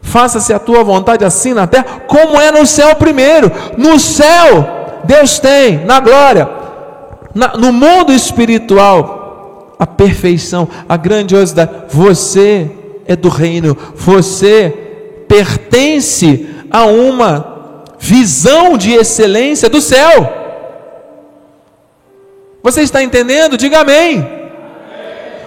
Faça-se 0.02 0.54
a 0.54 0.60
tua 0.60 0.84
vontade 0.84 1.24
assim 1.24 1.54
na 1.54 1.66
terra, 1.66 2.02
como 2.08 2.40
é 2.40 2.52
no 2.52 2.66
céu 2.66 2.96
primeiro. 2.96 3.52
No 3.78 3.98
céu, 4.00 5.02
Deus 5.06 5.40
tem, 5.40 5.86
na 5.86 6.00
glória, 6.00 6.50
na, 7.34 7.58
no 7.58 7.72
mundo 7.72 8.12
espiritual, 8.12 9.76
a 9.80 9.88
perfeição, 9.88 10.68
a 10.88 10.98
grandiosidade. 10.98 11.72
Você 11.90 12.70
é 13.08 13.16
do 13.16 13.30
reino, 13.30 13.76
você 13.96 14.83
pertence 15.34 16.48
a 16.70 16.86
uma 16.86 17.84
visão 17.98 18.78
de 18.78 18.92
excelência 18.92 19.68
do 19.68 19.82
céu. 19.82 20.32
Você 22.62 22.84
está 22.84 23.02
entendendo? 23.02 23.58
Diga 23.58 23.80
amém. 23.80 24.24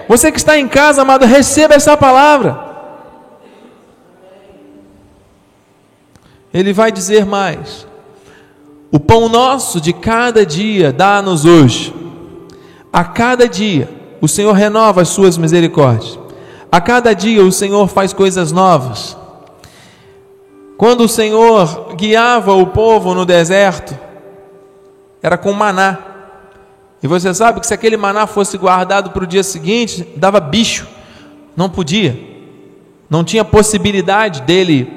Você 0.09 0.33
que 0.33 0.39
está 0.39 0.59
em 0.59 0.67
casa, 0.67 1.03
amado, 1.03 1.25
receba 1.25 1.75
essa 1.75 1.97
palavra. 1.97 2.59
Ele 6.53 6.73
vai 6.73 6.91
dizer 6.91 7.25
mais: 7.25 7.87
O 8.91 8.99
pão 8.99 9.29
nosso 9.29 9.81
de 9.81 9.93
cada 9.93 10.45
dia 10.45 10.93
dá-nos 10.93 11.45
hoje. 11.45 11.95
A 12.93 13.05
cada 13.05 13.49
dia 13.49 13.89
o 14.21 14.27
Senhor 14.27 14.53
renova 14.53 15.03
as 15.03 15.09
suas 15.09 15.39
misericórdias. 15.39 16.19
A 16.73 16.81
cada 16.81 17.15
dia 17.15 17.45
o 17.45 17.53
Senhor 17.53 17.87
faz 17.87 18.13
coisas 18.13 18.51
novas. 18.51 19.17
Quando 20.77 21.03
o 21.05 21.09
Senhor 21.09 21.95
guiava 21.95 22.53
o 22.53 22.67
povo 22.67 23.15
no 23.15 23.25
deserto, 23.25 23.99
era 25.23 25.39
com 25.39 25.53
maná. 25.53 25.99
E 27.03 27.07
você 27.07 27.33
sabe 27.33 27.61
que 27.61 27.67
se 27.67 27.73
aquele 27.73 27.97
maná 27.97 28.27
fosse 28.27 28.59
guardado 28.59 29.11
para 29.11 29.25
o 29.25 29.27
dia 29.27 29.43
seguinte, 29.43 30.07
dava 30.17 30.39
bicho, 30.39 30.87
não 31.57 31.71
podia, 31.71 32.19
não 33.09 33.25
tinha 33.25 33.45
possibilidade 33.45 34.43
dele 34.43 34.93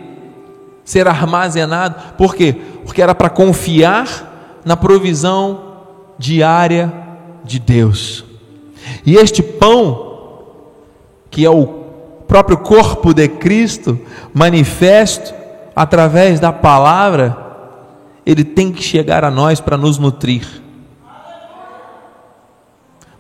ser 0.83 1.07
armazenado. 1.07 2.13
Por 2.17 2.36
quê? 2.36 2.55
Porque 2.83 3.01
era 3.01 3.15
para 3.15 3.29
confiar 3.29 4.59
na 4.65 4.75
provisão 4.75 5.77
diária 6.17 6.91
de 7.43 7.59
Deus. 7.59 8.25
E 9.05 9.15
este 9.15 9.41
pão, 9.41 10.17
que 11.29 11.45
é 11.45 11.50
o 11.50 11.65
próprio 12.27 12.57
corpo 12.57 13.13
de 13.13 13.27
Cristo, 13.27 14.00
manifesto 14.33 15.38
através 15.76 16.40
da 16.40 16.52
palavra, 16.52 17.38
ele 18.26 18.44
tem 18.44 18.72
que 18.72 18.84
chegar 18.84 19.24
a 19.24 19.32
nós 19.32 19.60
para 19.60 19.78
nos 19.78 19.98
nutrir. 19.98 20.46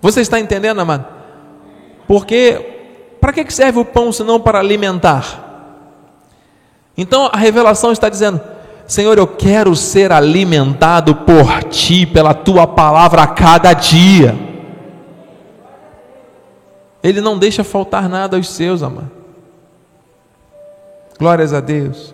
Você 0.01 0.21
está 0.21 0.39
entendendo, 0.39 0.79
amado? 0.79 1.05
Porque 2.07 3.17
para 3.19 3.33
que 3.33 3.51
serve 3.51 3.79
o 3.79 3.85
pão 3.85 4.11
senão 4.11 4.39
para 4.39 4.59
alimentar? 4.59 5.47
Então 6.97 7.29
a 7.31 7.37
revelação 7.37 7.91
está 7.91 8.09
dizendo: 8.09 8.41
Senhor, 8.87 9.17
eu 9.17 9.27
quero 9.27 9.75
ser 9.75 10.11
alimentado 10.11 11.15
por 11.15 11.63
ti, 11.65 12.05
pela 12.05 12.33
tua 12.33 12.65
palavra 12.65 13.23
a 13.23 13.27
cada 13.27 13.73
dia. 13.73 14.35
Ele 17.01 17.21
não 17.21 17.37
deixa 17.37 17.63
faltar 17.63 18.09
nada 18.09 18.35
aos 18.35 18.49
seus, 18.49 18.83
amado. 18.83 19.11
Glórias 21.17 21.53
a 21.53 21.59
Deus. 21.59 22.13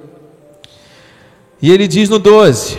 E 1.62 1.72
ele 1.72 1.88
diz 1.88 2.10
no 2.10 2.20
12: 2.20 2.78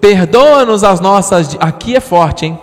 Perdoa-nos 0.00 0.84
as 0.84 1.00
nossas. 1.00 1.56
Aqui 1.60 1.96
é 1.96 2.00
forte, 2.00 2.46
hein? 2.46 2.58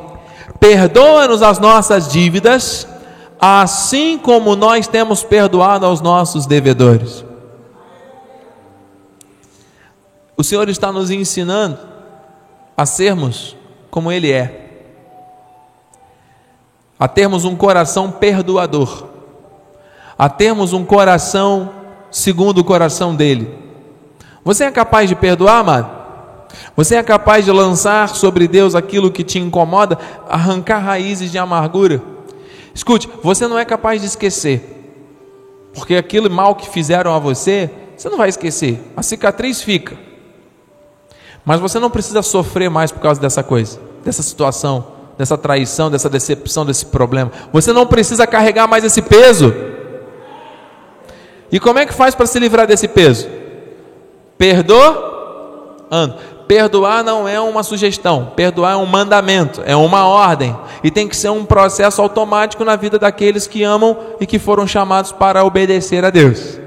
Perdoa-nos 0.60 1.42
as 1.42 1.60
nossas 1.60 2.08
dívidas, 2.08 2.88
assim 3.40 4.18
como 4.18 4.56
nós 4.56 4.88
temos 4.88 5.24
perdoado 5.24 5.86
aos 5.86 6.02
nossos 6.02 6.46
devedores. 6.46 7.26
O 10.38 10.44
Senhor 10.44 10.70
está 10.70 10.92
nos 10.92 11.10
ensinando 11.10 11.78
a 12.78 12.86
sermos 12.86 13.56
como 13.90 14.12
Ele 14.12 14.32
é, 14.32 14.70
a 17.00 17.08
termos 17.08 17.44
um 17.44 17.56
coração 17.56 18.12
perdoador, 18.12 19.08
a 20.18 20.30
termos 20.30 20.74
um 20.74 20.86
coração 20.86 21.72
segundo 22.12 22.60
o 22.60 22.64
coração 22.64 23.16
dele. 23.16 23.61
Você 24.44 24.64
é 24.64 24.72
capaz 24.72 25.08
de 25.08 25.16
perdoar, 25.16 25.60
amado? 25.60 26.02
Você 26.76 26.96
é 26.96 27.04
capaz 27.04 27.46
de 27.46 27.52
lançar 27.52 28.10
sobre 28.10 28.48
Deus 28.48 28.76
aquilo 28.76 29.12
que 29.12 29.24
te 29.24 29.40
incomoda, 29.40 29.98
arrancar 30.28 30.80
raízes 30.80 31.32
de 31.32 31.38
amargura? 31.38 32.02
Escute, 32.74 33.10
você 33.22 33.48
não 33.48 33.60
é 33.60 33.66
capaz 33.66 34.02
de 34.02 34.08
esquecer, 34.08 34.62
porque 35.74 35.96
aquilo 35.96 36.30
mal 36.30 36.56
que 36.56 36.70
fizeram 36.70 37.14
a 37.14 37.20
você, 37.20 37.70
você 37.96 38.10
não 38.10 38.18
vai 38.18 38.30
esquecer, 38.30 38.80
a 38.96 39.04
cicatriz 39.04 39.62
fica. 39.62 39.98
Mas 41.44 41.60
você 41.60 41.80
não 41.80 41.90
precisa 41.90 42.22
sofrer 42.22 42.70
mais 42.70 42.92
por 42.92 43.02
causa 43.02 43.20
dessa 43.20 43.44
coisa, 43.44 43.80
dessa 44.04 44.24
situação, 44.24 44.86
dessa 45.18 45.38
traição, 45.38 45.90
dessa 45.90 46.10
decepção, 46.10 46.66
desse 46.66 46.86
problema. 46.86 47.32
Você 47.52 47.74
não 47.74 47.86
precisa 47.86 48.26
carregar 48.26 48.68
mais 48.68 48.84
esse 48.84 49.02
peso. 49.02 49.54
E 51.52 51.60
como 51.60 51.80
é 51.80 51.86
que 51.86 51.94
faz 51.94 52.16
para 52.16 52.26
se 52.26 52.40
livrar 52.40 52.66
desse 52.66 52.88
peso? 52.88 53.41
Perdoando. 54.42 56.16
Perdoar 56.48 57.04
não 57.04 57.28
é 57.28 57.40
uma 57.40 57.62
sugestão, 57.62 58.34
perdoar 58.36 58.74
é 58.74 58.76
um 58.76 58.88
mandamento, 58.88 59.62
é 59.64 59.76
uma 59.76 60.08
ordem, 60.08 60.58
e 60.84 60.90
tem 60.90 61.08
que 61.08 61.16
ser 61.16 61.30
um 61.30 61.46
processo 61.46 62.02
automático 62.02 62.66
na 62.66 62.76
vida 62.76 62.98
daqueles 62.98 63.46
que 63.46 63.64
amam 63.64 63.96
e 64.20 64.26
que 64.26 64.40
foram 64.40 64.66
chamados 64.66 65.12
para 65.12 65.46
obedecer 65.46 66.04
a 66.04 66.10
Deus. 66.10 66.60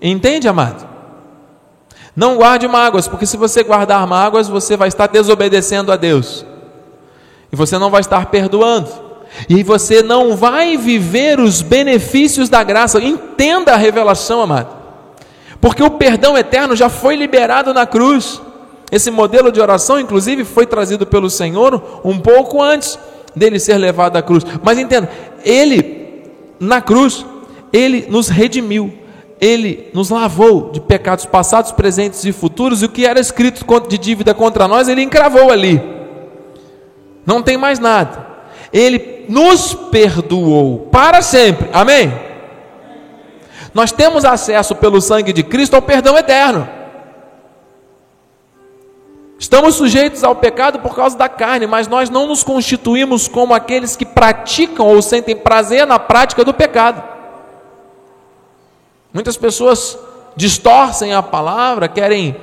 Entende, 0.00 0.48
amado? 0.48 0.88
Não 2.16 2.36
guarde 2.36 2.66
mágoas, 2.66 3.06
porque 3.06 3.26
se 3.26 3.36
você 3.36 3.62
guardar 3.62 4.04
mágoas, 4.06 4.48
você 4.48 4.74
vai 4.74 4.88
estar 4.88 5.08
desobedecendo 5.08 5.92
a 5.92 5.96
Deus, 5.96 6.46
e 7.52 7.54
você 7.54 7.78
não 7.78 7.90
vai 7.90 8.00
estar 8.00 8.24
perdoando, 8.26 8.88
e 9.50 9.62
você 9.62 10.02
não 10.02 10.34
vai 10.34 10.78
viver 10.78 11.38
os 11.38 11.60
benefícios 11.60 12.48
da 12.48 12.64
graça. 12.64 12.98
Entenda 13.00 13.74
a 13.74 13.76
revelação, 13.76 14.40
amado 14.40 14.75
porque 15.60 15.82
o 15.82 15.90
perdão 15.90 16.36
eterno 16.36 16.76
já 16.76 16.88
foi 16.88 17.16
liberado 17.16 17.72
na 17.72 17.86
cruz. 17.86 18.40
Esse 18.90 19.10
modelo 19.10 19.50
de 19.50 19.60
oração, 19.60 19.98
inclusive, 19.98 20.44
foi 20.44 20.66
trazido 20.66 21.06
pelo 21.06 21.28
Senhor 21.28 22.00
um 22.04 22.18
pouco 22.18 22.62
antes 22.62 22.98
dele 23.34 23.58
ser 23.58 23.76
levado 23.76 24.16
à 24.16 24.22
cruz. 24.22 24.44
Mas 24.62 24.78
entenda, 24.78 25.10
ele, 25.44 26.24
na 26.58 26.80
cruz, 26.80 27.26
ele 27.72 28.06
nos 28.08 28.28
redimiu, 28.28 28.92
ele 29.40 29.90
nos 29.92 30.10
lavou 30.10 30.70
de 30.70 30.80
pecados 30.80 31.26
passados, 31.26 31.72
presentes 31.72 32.24
e 32.24 32.32
futuros, 32.32 32.82
e 32.82 32.86
o 32.86 32.88
que 32.88 33.04
era 33.04 33.20
escrito 33.20 33.64
de 33.88 33.98
dívida 33.98 34.32
contra 34.32 34.66
nós, 34.68 34.88
ele 34.88 35.02
encravou 35.02 35.50
ali. 35.50 35.82
Não 37.26 37.42
tem 37.42 37.56
mais 37.56 37.78
nada. 37.78 38.24
Ele 38.72 39.26
nos 39.28 39.74
perdoou 39.74 40.88
para 40.92 41.20
sempre. 41.22 41.68
Amém? 41.72 42.12
Nós 43.76 43.92
temos 43.92 44.24
acesso 44.24 44.74
pelo 44.74 45.02
sangue 45.02 45.34
de 45.34 45.42
Cristo 45.42 45.74
ao 45.74 45.82
perdão 45.82 46.16
eterno. 46.16 46.66
Estamos 49.38 49.74
sujeitos 49.74 50.24
ao 50.24 50.34
pecado 50.34 50.78
por 50.78 50.96
causa 50.96 51.14
da 51.18 51.28
carne, 51.28 51.66
mas 51.66 51.86
nós 51.86 52.08
não 52.08 52.26
nos 52.26 52.42
constituímos 52.42 53.28
como 53.28 53.52
aqueles 53.52 53.94
que 53.94 54.06
praticam 54.06 54.86
ou 54.86 55.02
sentem 55.02 55.36
prazer 55.36 55.86
na 55.86 55.98
prática 55.98 56.42
do 56.42 56.54
pecado. 56.54 57.04
Muitas 59.12 59.36
pessoas 59.36 59.98
distorcem 60.34 61.12
a 61.12 61.22
palavra, 61.22 61.86
querem 61.86 62.34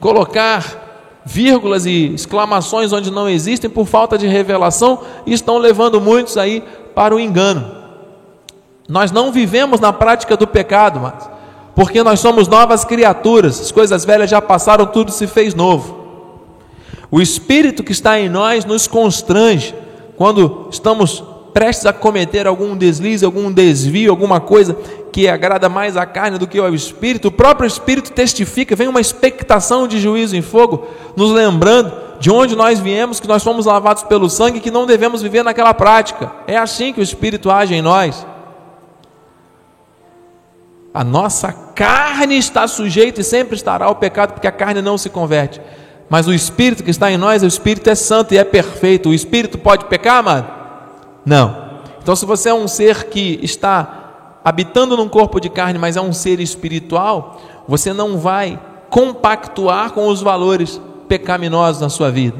colocar 0.00 1.20
vírgulas 1.24 1.86
e 1.86 2.12
exclamações 2.12 2.92
onde 2.92 3.08
não 3.08 3.28
existem 3.28 3.70
por 3.70 3.86
falta 3.86 4.18
de 4.18 4.26
revelação 4.26 4.98
e 5.24 5.32
estão 5.32 5.58
levando 5.58 6.00
muitos 6.00 6.36
aí 6.36 6.60
para 6.92 7.14
o 7.14 7.20
engano. 7.20 7.81
Nós 8.92 9.10
não 9.10 9.32
vivemos 9.32 9.80
na 9.80 9.90
prática 9.90 10.36
do 10.36 10.46
pecado, 10.46 11.00
mas 11.00 11.30
porque 11.74 12.02
nós 12.02 12.20
somos 12.20 12.46
novas 12.46 12.84
criaturas, 12.84 13.58
as 13.58 13.72
coisas 13.72 14.04
velhas 14.04 14.28
já 14.28 14.42
passaram, 14.42 14.84
tudo 14.84 15.10
se 15.10 15.26
fez 15.26 15.54
novo. 15.54 16.02
O 17.10 17.18
Espírito 17.18 17.82
que 17.82 17.92
está 17.92 18.20
em 18.20 18.28
nós 18.28 18.66
nos 18.66 18.86
constrange 18.86 19.74
quando 20.14 20.68
estamos 20.70 21.24
prestes 21.54 21.86
a 21.86 21.92
cometer 21.94 22.46
algum 22.46 22.76
deslize, 22.76 23.24
algum 23.24 23.50
desvio, 23.50 24.10
alguma 24.10 24.40
coisa 24.40 24.76
que 25.10 25.26
agrada 25.26 25.70
mais 25.70 25.96
à 25.96 26.04
carne 26.04 26.36
do 26.36 26.46
que 26.46 26.58
ao 26.58 26.74
Espírito. 26.74 27.28
O 27.28 27.32
próprio 27.32 27.66
Espírito 27.66 28.12
testifica, 28.12 28.76
vem 28.76 28.88
uma 28.88 29.00
expectação 29.00 29.88
de 29.88 29.98
juízo 29.98 30.36
em 30.36 30.42
fogo, 30.42 30.86
nos 31.16 31.30
lembrando 31.30 31.94
de 32.20 32.30
onde 32.30 32.54
nós 32.54 32.78
viemos, 32.78 33.20
que 33.20 33.26
nós 33.26 33.42
fomos 33.42 33.64
lavados 33.64 34.02
pelo 34.02 34.28
sangue, 34.28 34.60
que 34.60 34.70
não 34.70 34.84
devemos 34.84 35.22
viver 35.22 35.42
naquela 35.42 35.72
prática. 35.72 36.30
É 36.46 36.58
assim 36.58 36.92
que 36.92 37.00
o 37.00 37.02
Espírito 37.02 37.50
age 37.50 37.74
em 37.74 37.80
nós. 37.80 38.30
A 40.94 41.02
nossa 41.02 41.52
carne 41.52 42.36
está 42.36 42.68
sujeita 42.68 43.20
e 43.20 43.24
sempre 43.24 43.56
estará 43.56 43.86
ao 43.86 43.94
pecado, 43.94 44.34
porque 44.34 44.46
a 44.46 44.52
carne 44.52 44.82
não 44.82 44.98
se 44.98 45.08
converte. 45.08 45.60
Mas 46.08 46.28
o 46.28 46.34
Espírito 46.34 46.84
que 46.84 46.90
está 46.90 47.10
em 47.10 47.16
nós, 47.16 47.42
o 47.42 47.46
Espírito 47.46 47.88
é 47.88 47.94
santo 47.94 48.34
e 48.34 48.38
é 48.38 48.44
perfeito. 48.44 49.08
O 49.08 49.14
Espírito 49.14 49.56
pode 49.56 49.86
pecar, 49.86 50.18
amado? 50.18 50.46
Não. 51.24 51.80
Então, 52.02 52.14
se 52.14 52.26
você 52.26 52.50
é 52.50 52.54
um 52.54 52.68
ser 52.68 53.04
que 53.04 53.40
está 53.42 54.40
habitando 54.44 54.96
num 54.96 55.08
corpo 55.08 55.40
de 55.40 55.48
carne, 55.48 55.78
mas 55.78 55.96
é 55.96 56.00
um 56.00 56.12
ser 56.12 56.40
espiritual, 56.40 57.40
você 57.66 57.92
não 57.92 58.18
vai 58.18 58.60
compactuar 58.90 59.92
com 59.92 60.08
os 60.08 60.20
valores 60.20 60.78
pecaminosos 61.08 61.80
na 61.80 61.88
sua 61.88 62.10
vida. 62.10 62.36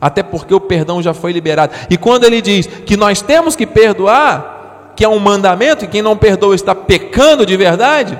Até 0.00 0.22
porque 0.22 0.54
o 0.54 0.60
perdão 0.60 1.02
já 1.02 1.14
foi 1.14 1.32
liberado. 1.32 1.72
E 1.88 1.96
quando 1.96 2.24
ele 2.24 2.42
diz 2.42 2.66
que 2.66 2.96
nós 2.96 3.22
temos 3.22 3.56
que 3.56 3.66
perdoar, 3.66 4.57
que 4.98 5.04
é 5.04 5.08
um 5.08 5.20
mandamento, 5.20 5.84
e 5.84 5.86
quem 5.86 6.02
não 6.02 6.16
perdoa 6.16 6.56
está 6.56 6.74
pecando 6.74 7.46
de 7.46 7.56
verdade, 7.56 8.18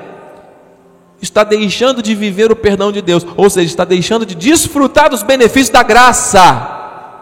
está 1.20 1.42
deixando 1.42 2.00
de 2.00 2.14
viver 2.14 2.52
o 2.52 2.54
perdão 2.54 2.92
de 2.92 3.02
Deus, 3.02 3.26
ou 3.36 3.50
seja, 3.50 3.66
está 3.66 3.84
deixando 3.84 4.24
de 4.24 4.36
desfrutar 4.36 5.10
dos 5.10 5.24
benefícios 5.24 5.70
da 5.70 5.82
graça. 5.82 7.18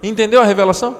Entendeu 0.00 0.40
a 0.40 0.44
revelação? 0.44 0.96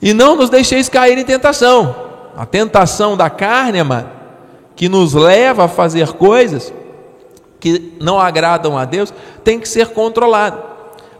E 0.00 0.14
não 0.14 0.36
nos 0.36 0.48
deixeis 0.48 0.88
cair 0.88 1.18
em 1.18 1.24
tentação. 1.24 1.96
A 2.36 2.46
tentação 2.46 3.16
da 3.16 3.28
carne, 3.28 3.82
mano, 3.82 4.08
que 4.76 4.88
nos 4.88 5.12
leva 5.12 5.64
a 5.64 5.68
fazer 5.68 6.12
coisas 6.12 6.72
que 7.58 7.94
não 8.00 8.20
agradam 8.20 8.78
a 8.78 8.84
Deus, 8.84 9.12
tem 9.42 9.58
que 9.58 9.68
ser 9.68 9.88
controlada. 9.88 10.62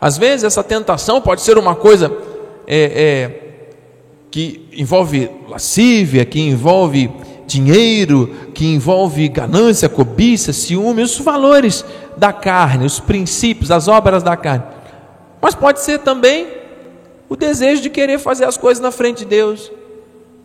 Às 0.00 0.16
vezes 0.16 0.44
essa 0.44 0.62
tentação 0.62 1.20
pode 1.20 1.40
ser 1.40 1.58
uma 1.58 1.74
coisa 1.74 2.16
é, 2.68 3.42
é, 3.42 3.47
que 4.30 4.68
envolve 4.72 5.30
lascívia, 5.48 6.24
que 6.24 6.40
envolve 6.40 7.10
dinheiro, 7.46 8.34
que 8.54 8.66
envolve 8.66 9.26
ganância, 9.28 9.88
cobiça, 9.88 10.52
ciúme, 10.52 11.02
os 11.02 11.18
valores 11.18 11.84
da 12.16 12.32
carne, 12.32 12.84
os 12.84 13.00
princípios, 13.00 13.70
as 13.70 13.88
obras 13.88 14.22
da 14.22 14.36
carne. 14.36 14.64
Mas 15.40 15.54
pode 15.54 15.80
ser 15.80 16.00
também 16.00 16.46
o 17.28 17.36
desejo 17.36 17.80
de 17.80 17.90
querer 17.90 18.18
fazer 18.18 18.44
as 18.44 18.56
coisas 18.56 18.82
na 18.82 18.90
frente 18.90 19.18
de 19.18 19.24
Deus, 19.24 19.72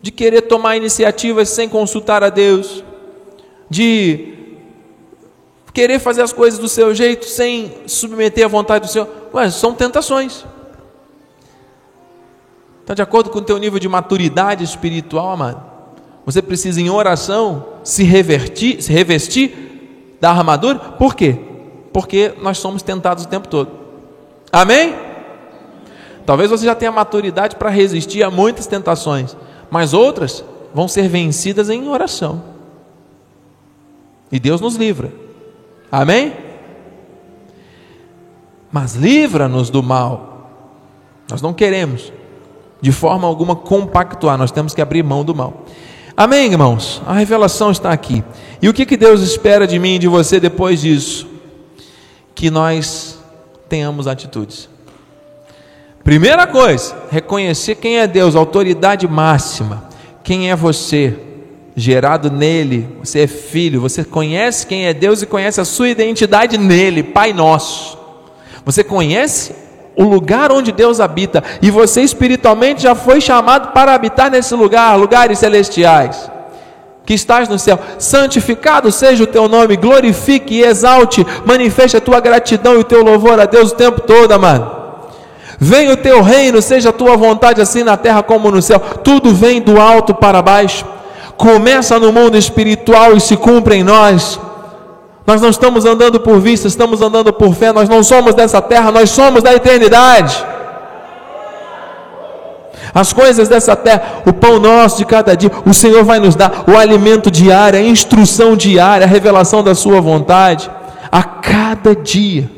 de 0.00 0.10
querer 0.10 0.42
tomar 0.42 0.76
iniciativas 0.76 1.48
sem 1.48 1.68
consultar 1.68 2.22
a 2.22 2.30
Deus, 2.30 2.82
de 3.68 4.34
querer 5.72 5.98
fazer 5.98 6.22
as 6.22 6.32
coisas 6.32 6.58
do 6.58 6.68
seu 6.68 6.94
jeito 6.94 7.26
sem 7.26 7.72
submeter 7.86 8.44
à 8.44 8.48
vontade 8.48 8.86
do 8.86 8.90
Senhor. 8.90 9.08
Ué, 9.34 9.50
são 9.50 9.74
tentações. 9.74 10.44
Está 12.84 12.92
de 12.92 13.00
acordo 13.00 13.30
com 13.30 13.38
o 13.38 13.42
teu 13.42 13.56
nível 13.56 13.78
de 13.78 13.88
maturidade 13.88 14.62
espiritual, 14.62 15.30
amado? 15.30 15.62
Você 16.26 16.42
precisa, 16.42 16.82
em 16.82 16.90
oração, 16.90 17.64
se, 17.82 18.04
revertir, 18.04 18.82
se 18.82 18.92
revestir 18.92 20.16
da 20.20 20.30
armadura. 20.30 20.78
Por 20.78 21.14
quê? 21.14 21.38
Porque 21.94 22.34
nós 22.42 22.58
somos 22.58 22.82
tentados 22.82 23.24
o 23.24 23.28
tempo 23.28 23.48
todo. 23.48 23.70
Amém? 24.52 24.94
Talvez 26.26 26.50
você 26.50 26.66
já 26.66 26.74
tenha 26.74 26.92
maturidade 26.92 27.56
para 27.56 27.70
resistir 27.70 28.22
a 28.22 28.30
muitas 28.30 28.66
tentações, 28.66 29.34
mas 29.70 29.94
outras 29.94 30.44
vão 30.74 30.86
ser 30.86 31.08
vencidas 31.08 31.70
em 31.70 31.88
oração. 31.88 32.42
E 34.30 34.38
Deus 34.38 34.60
nos 34.60 34.76
livra. 34.76 35.10
Amém? 35.90 36.34
Mas 38.70 38.94
livra-nos 38.94 39.70
do 39.70 39.82
mal. 39.82 40.50
Nós 41.30 41.40
não 41.40 41.54
queremos, 41.54 42.12
de 42.84 42.92
forma 42.92 43.26
alguma, 43.26 43.56
compactuar, 43.56 44.36
nós 44.36 44.52
temos 44.52 44.74
que 44.74 44.82
abrir 44.82 45.02
mão 45.02 45.24
do 45.24 45.34
mal. 45.34 45.64
Amém, 46.14 46.52
irmãos? 46.52 47.00
A 47.06 47.14
revelação 47.14 47.70
está 47.70 47.90
aqui. 47.90 48.22
E 48.60 48.68
o 48.68 48.74
que, 48.74 48.84
que 48.84 48.94
Deus 48.94 49.22
espera 49.22 49.66
de 49.66 49.78
mim 49.78 49.94
e 49.94 49.98
de 49.98 50.06
você 50.06 50.38
depois 50.38 50.82
disso? 50.82 51.26
Que 52.34 52.50
nós 52.50 53.18
tenhamos 53.70 54.06
atitudes. 54.06 54.68
Primeira 56.04 56.46
coisa, 56.46 56.94
reconhecer 57.10 57.76
quem 57.76 57.98
é 58.00 58.06
Deus, 58.06 58.36
autoridade 58.36 59.08
máxima. 59.08 59.88
Quem 60.22 60.50
é 60.50 60.54
você? 60.54 61.18
gerado 61.76 62.30
nele, 62.30 62.86
você 63.02 63.22
é 63.22 63.26
filho, 63.26 63.80
você 63.80 64.04
conhece 64.04 64.64
quem 64.64 64.86
é 64.86 64.94
Deus 64.94 65.22
e 65.22 65.26
conhece 65.26 65.60
a 65.60 65.64
sua 65.64 65.88
identidade 65.88 66.56
nele, 66.56 67.02
Pai 67.02 67.32
Nosso. 67.32 67.98
Você 68.64 68.84
conhece 68.84 69.52
o 69.96 70.04
lugar 70.04 70.50
onde 70.52 70.72
Deus 70.72 71.00
habita 71.00 71.42
e 71.62 71.70
você 71.70 72.02
espiritualmente 72.02 72.82
já 72.82 72.94
foi 72.94 73.20
chamado 73.20 73.72
para 73.72 73.94
habitar 73.94 74.30
nesse 74.30 74.54
lugar, 74.54 74.98
lugares 74.98 75.38
celestiais. 75.38 76.30
Que 77.06 77.14
estás 77.14 77.48
no 77.48 77.58
céu, 77.58 77.78
santificado 77.98 78.90
seja 78.90 79.24
o 79.24 79.26
teu 79.26 79.46
nome, 79.46 79.76
glorifique 79.76 80.54
e 80.54 80.62
exalte, 80.62 81.26
manifeste 81.44 81.96
a 81.96 82.00
tua 82.00 82.18
gratidão 82.18 82.74
e 82.74 82.78
o 82.78 82.84
teu 82.84 83.04
louvor 83.04 83.38
a 83.38 83.44
Deus 83.44 83.72
o 83.72 83.74
tempo 83.74 84.00
todo, 84.00 84.32
amado. 84.32 84.84
Venha 85.58 85.92
o 85.92 85.96
teu 85.96 86.22
reino, 86.22 86.62
seja 86.62 86.88
a 86.88 86.92
tua 86.92 87.16
vontade 87.16 87.60
assim 87.60 87.84
na 87.84 87.96
terra 87.96 88.22
como 88.22 88.50
no 88.50 88.62
céu, 88.62 88.80
tudo 88.80 89.34
vem 89.34 89.60
do 89.60 89.80
alto 89.80 90.14
para 90.14 90.40
baixo 90.40 90.84
começa 91.36 91.98
no 91.98 92.12
mundo 92.12 92.36
espiritual 92.36 93.16
e 93.16 93.20
se 93.20 93.36
cumpre 93.36 93.76
em 93.76 93.82
nós. 93.82 94.38
Nós 95.26 95.40
não 95.40 95.48
estamos 95.48 95.84
andando 95.84 96.20
por 96.20 96.38
vista, 96.38 96.68
estamos 96.68 97.00
andando 97.00 97.32
por 97.32 97.54
fé. 97.54 97.72
Nós 97.72 97.88
não 97.88 98.02
somos 98.02 98.34
dessa 98.34 98.60
terra, 98.60 98.90
nós 98.90 99.10
somos 99.10 99.42
da 99.42 99.54
eternidade. 99.54 100.44
As 102.94 103.12
coisas 103.12 103.48
dessa 103.48 103.74
terra, 103.74 104.22
o 104.26 104.32
pão 104.32 104.58
nosso 104.58 104.98
de 104.98 105.04
cada 105.04 105.36
dia, 105.36 105.50
o 105.66 105.74
Senhor 105.74 106.04
vai 106.04 106.20
nos 106.20 106.36
dar 106.36 106.64
o 106.68 106.76
alimento 106.76 107.30
diário, 107.30 107.78
a 107.78 107.82
instrução 107.82 108.54
diária, 108.54 109.04
a 109.04 109.08
revelação 109.08 109.64
da 109.64 109.74
Sua 109.74 110.00
vontade, 110.00 110.70
a 111.10 111.22
cada 111.22 111.96
dia 111.96 112.48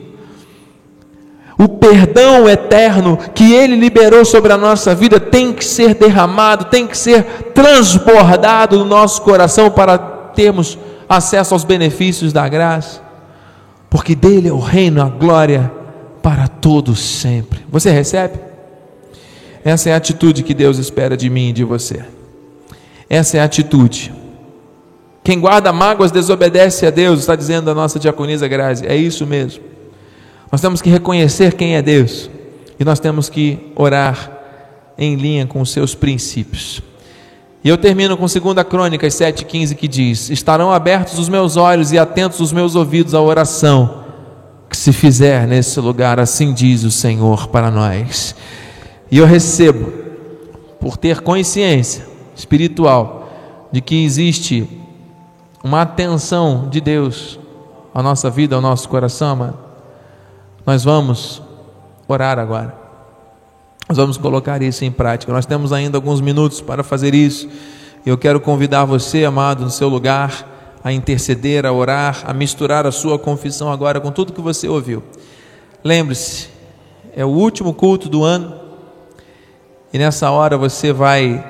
o 1.58 1.68
perdão 1.68 2.48
eterno 2.48 3.18
que 3.34 3.54
Ele 3.54 3.76
liberou 3.76 4.24
sobre 4.24 4.52
a 4.52 4.58
nossa 4.58 4.94
vida 4.94 5.18
tem 5.18 5.52
que 5.52 5.64
ser 5.64 5.94
derramado, 5.94 6.66
tem 6.66 6.86
que 6.86 6.96
ser 6.96 7.22
transbordado 7.54 8.78
no 8.78 8.84
nosso 8.84 9.22
coração 9.22 9.70
para 9.70 9.96
termos 9.96 10.78
acesso 11.08 11.54
aos 11.54 11.64
benefícios 11.64 12.32
da 12.32 12.48
graça, 12.48 13.02
porque 13.88 14.14
dele 14.14 14.48
é 14.48 14.52
o 14.52 14.58
reino, 14.58 15.00
a 15.00 15.08
glória 15.08 15.70
para 16.22 16.48
todos 16.48 16.98
sempre. 16.98 17.60
Você 17.70 17.90
recebe? 17.90 18.38
Essa 19.64 19.90
é 19.90 19.94
a 19.94 19.96
atitude 19.96 20.42
que 20.42 20.54
Deus 20.54 20.78
espera 20.78 21.16
de 21.16 21.28
mim 21.28 21.50
e 21.50 21.52
de 21.52 21.64
você. 21.64 22.04
Essa 23.08 23.36
é 23.36 23.40
a 23.40 23.44
atitude. 23.44 24.12
Quem 25.22 25.40
guarda 25.40 25.72
mágoas 25.72 26.12
desobedece 26.12 26.86
a 26.86 26.90
Deus, 26.90 27.20
está 27.20 27.34
dizendo 27.34 27.70
a 27.70 27.74
nossa 27.74 27.98
diaconisa 27.98 28.46
Grazi. 28.46 28.86
É 28.86 28.96
isso 28.96 29.26
mesmo. 29.26 29.64
Nós 30.50 30.60
temos 30.60 30.80
que 30.80 30.88
reconhecer 30.88 31.54
quem 31.54 31.74
é 31.74 31.82
Deus 31.82 32.30
e 32.78 32.84
nós 32.84 33.00
temos 33.00 33.28
que 33.28 33.72
orar 33.74 34.30
em 34.96 35.16
linha 35.16 35.46
com 35.46 35.60
os 35.60 35.70
seus 35.70 35.94
princípios. 35.94 36.80
E 37.66 37.68
eu 37.68 37.76
termino 37.76 38.16
com 38.16 38.26
2 38.26 38.62
Crônicas 38.68 39.12
7,15 39.14 39.74
que 39.74 39.88
diz: 39.88 40.30
Estarão 40.30 40.70
abertos 40.70 41.18
os 41.18 41.28
meus 41.28 41.56
olhos 41.56 41.90
e 41.90 41.98
atentos 41.98 42.38
os 42.38 42.52
meus 42.52 42.76
ouvidos 42.76 43.12
à 43.12 43.20
oração 43.20 44.04
que 44.70 44.76
se 44.76 44.92
fizer 44.92 45.48
nesse 45.48 45.80
lugar, 45.80 46.20
assim 46.20 46.54
diz 46.54 46.84
o 46.84 46.92
Senhor 46.92 47.48
para 47.48 47.68
nós. 47.68 48.36
E 49.10 49.18
eu 49.18 49.26
recebo, 49.26 49.92
por 50.78 50.96
ter 50.96 51.22
consciência 51.22 52.06
espiritual 52.36 53.28
de 53.72 53.80
que 53.80 54.04
existe 54.04 54.70
uma 55.64 55.82
atenção 55.82 56.68
de 56.70 56.80
Deus 56.80 57.36
à 57.92 58.00
nossa 58.00 58.30
vida, 58.30 58.54
ao 58.54 58.62
nosso 58.62 58.88
coração, 58.88 59.34
mano 59.34 59.58
nós 60.64 60.84
vamos 60.84 61.42
orar 62.06 62.38
agora. 62.38 62.85
Nós 63.88 63.98
vamos 63.98 64.16
colocar 64.16 64.60
isso 64.62 64.84
em 64.84 64.90
prática. 64.90 65.32
Nós 65.32 65.46
temos 65.46 65.72
ainda 65.72 65.96
alguns 65.96 66.20
minutos 66.20 66.60
para 66.60 66.82
fazer 66.82 67.14
isso. 67.14 67.48
Eu 68.04 68.18
quero 68.18 68.40
convidar 68.40 68.84
você, 68.84 69.24
amado, 69.24 69.64
no 69.64 69.70
seu 69.70 69.88
lugar, 69.88 70.78
a 70.82 70.92
interceder, 70.92 71.64
a 71.64 71.72
orar, 71.72 72.24
a 72.26 72.32
misturar 72.32 72.86
a 72.86 72.92
sua 72.92 73.18
confissão 73.18 73.70
agora 73.70 74.00
com 74.00 74.10
tudo 74.10 74.32
que 74.32 74.40
você 74.40 74.68
ouviu. 74.68 75.02
Lembre-se, 75.82 76.48
é 77.14 77.24
o 77.24 77.28
último 77.28 77.72
culto 77.72 78.08
do 78.08 78.24
ano 78.24 78.66
e 79.92 79.98
nessa 79.98 80.30
hora 80.30 80.58
você 80.58 80.92
vai 80.92 81.44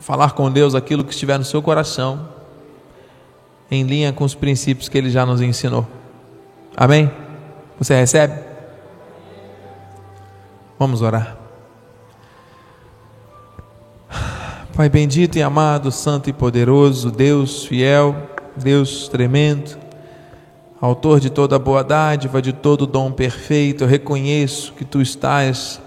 falar 0.00 0.32
com 0.32 0.50
Deus 0.50 0.74
aquilo 0.74 1.04
que 1.04 1.12
estiver 1.12 1.36
no 1.36 1.44
seu 1.44 1.60
coração, 1.60 2.28
em 3.70 3.82
linha 3.82 4.12
com 4.12 4.24
os 4.24 4.34
princípios 4.34 4.88
que 4.88 4.96
Ele 4.96 5.10
já 5.10 5.26
nos 5.26 5.42
ensinou. 5.42 5.86
Amém? 6.76 7.10
Você 7.78 7.94
recebe? 7.94 8.45
Vamos 10.78 11.00
orar. 11.00 11.38
Pai 14.74 14.90
bendito 14.90 15.38
e 15.38 15.42
amado, 15.42 15.90
santo 15.90 16.28
e 16.28 16.34
poderoso, 16.34 17.10
Deus 17.10 17.64
fiel, 17.64 18.14
Deus 18.54 19.08
tremendo, 19.08 19.78
autor 20.78 21.18
de 21.18 21.30
toda 21.30 21.58
boa 21.58 21.82
dádiva, 21.82 22.42
de 22.42 22.52
todo 22.52 22.86
dom 22.86 23.10
perfeito, 23.10 23.84
eu 23.84 23.88
reconheço 23.88 24.74
que 24.74 24.84
tu 24.84 25.00
estás 25.00 25.80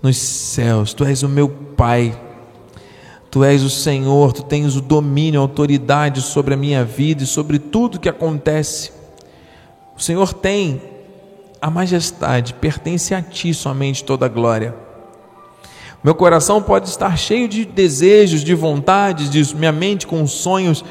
nos 0.00 0.16
céus, 0.18 0.94
tu 0.94 1.04
és 1.04 1.24
o 1.24 1.28
meu 1.28 1.48
Pai, 1.48 2.16
tu 3.28 3.42
és 3.42 3.64
o 3.64 3.70
Senhor, 3.70 4.32
tu 4.32 4.44
tens 4.44 4.76
o 4.76 4.80
domínio, 4.80 5.40
a 5.40 5.42
autoridade 5.42 6.22
sobre 6.22 6.54
a 6.54 6.56
minha 6.56 6.84
vida 6.84 7.24
e 7.24 7.26
sobre 7.26 7.58
tudo 7.58 7.98
que 7.98 8.08
acontece. 8.08 8.92
O 9.96 10.00
Senhor 10.00 10.32
tem 10.32 10.93
a 11.64 11.70
majestade, 11.70 12.52
pertence 12.52 13.14
a 13.14 13.22
ti 13.22 13.54
somente 13.54 14.04
toda 14.04 14.26
a 14.26 14.28
glória. 14.28 14.74
Meu 16.04 16.14
coração 16.14 16.60
pode 16.60 16.90
estar 16.90 17.16
cheio 17.16 17.48
de 17.48 17.64
desejos, 17.64 18.44
de 18.44 18.54
vontades, 18.54 19.30
de 19.30 19.56
minha 19.56 19.72
mente 19.72 20.06
com 20.06 20.26
sonhos, 20.26 20.84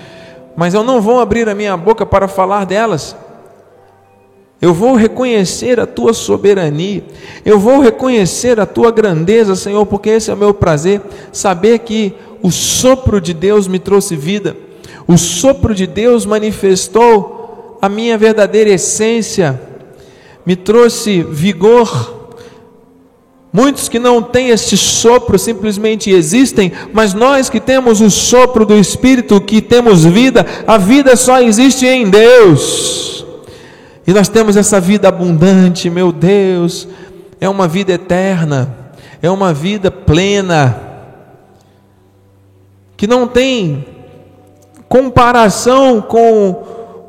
mas 0.57 0.73
eu 0.73 0.83
não 0.83 0.99
vou 0.99 1.19
abrir 1.19 1.47
a 1.47 1.53
minha 1.53 1.77
boca 1.77 2.07
para 2.07 2.27
falar 2.27 2.65
delas. 2.65 3.15
Eu 4.59 4.73
vou 4.73 4.95
reconhecer 4.95 5.79
a 5.79 5.85
tua 5.85 6.11
soberania, 6.11 7.03
eu 7.45 7.59
vou 7.59 7.79
reconhecer 7.79 8.59
a 8.59 8.65
tua 8.65 8.89
grandeza, 8.89 9.55
Senhor, 9.55 9.85
porque 9.85 10.09
esse 10.09 10.31
é 10.31 10.33
o 10.33 10.37
meu 10.37 10.55
prazer, 10.55 11.03
saber 11.31 11.77
que 11.79 12.15
o 12.41 12.49
sopro 12.49 13.21
de 13.21 13.35
Deus 13.35 13.67
me 13.67 13.77
trouxe 13.77 14.15
vida, 14.15 14.57
o 15.05 15.19
sopro 15.19 15.75
de 15.75 15.85
Deus 15.85 16.25
manifestou 16.25 17.77
a 17.79 17.87
minha 17.87 18.17
verdadeira 18.17 18.71
essência, 18.71 19.72
me 20.45 20.55
trouxe 20.55 21.23
vigor. 21.23 22.21
Muitos 23.51 23.87
que 23.87 23.99
não 23.99 24.21
têm 24.21 24.49
este 24.49 24.75
sopro 24.75 25.37
simplesmente 25.37 26.09
existem, 26.09 26.71
mas 26.91 27.13
nós 27.13 27.49
que 27.49 27.59
temos 27.59 28.01
o 28.01 28.09
sopro 28.09 28.65
do 28.65 28.75
Espírito, 28.75 29.39
que 29.39 29.61
temos 29.61 30.03
vida, 30.03 30.45
a 30.65 30.77
vida 30.77 31.15
só 31.15 31.39
existe 31.39 31.85
em 31.85 32.09
Deus. 32.09 33.23
E 34.07 34.11
nós 34.11 34.27
temos 34.27 34.57
essa 34.57 34.79
vida 34.81 35.07
abundante, 35.07 35.89
meu 35.89 36.11
Deus, 36.11 36.87
é 37.39 37.47
uma 37.47 37.67
vida 37.67 37.93
eterna, 37.93 38.75
é 39.21 39.29
uma 39.29 39.53
vida 39.53 39.91
plena, 39.91 40.75
que 42.97 43.05
não 43.05 43.27
tem 43.27 43.85
comparação 44.89 46.01
com 46.01 46.63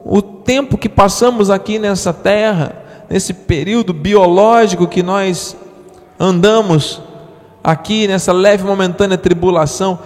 o 0.04 0.20
tempo 0.20 0.76
que 0.76 0.88
passamos 0.88 1.50
aqui 1.50 1.78
nessa 1.78 2.12
terra, 2.12 2.83
nesse 3.08 3.32
período 3.32 3.92
biológico 3.92 4.86
que 4.86 5.02
nós 5.02 5.56
andamos 6.18 7.00
aqui 7.62 8.06
nessa 8.06 8.32
leve 8.32 8.64
momentânea 8.64 9.16
tribulação, 9.16 9.98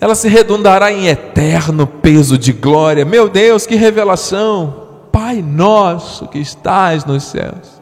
ela 0.00 0.14
se 0.14 0.28
redundará 0.28 0.92
em 0.92 1.08
eterno 1.08 1.86
peso 1.86 2.36
de 2.36 2.52
glória. 2.52 3.04
Meu 3.04 3.28
Deus, 3.28 3.66
que 3.66 3.74
revelação! 3.74 4.86
Pai 5.10 5.40
nosso 5.40 6.28
que 6.28 6.38
estás 6.38 7.06
nos 7.06 7.22
céus, 7.24 7.80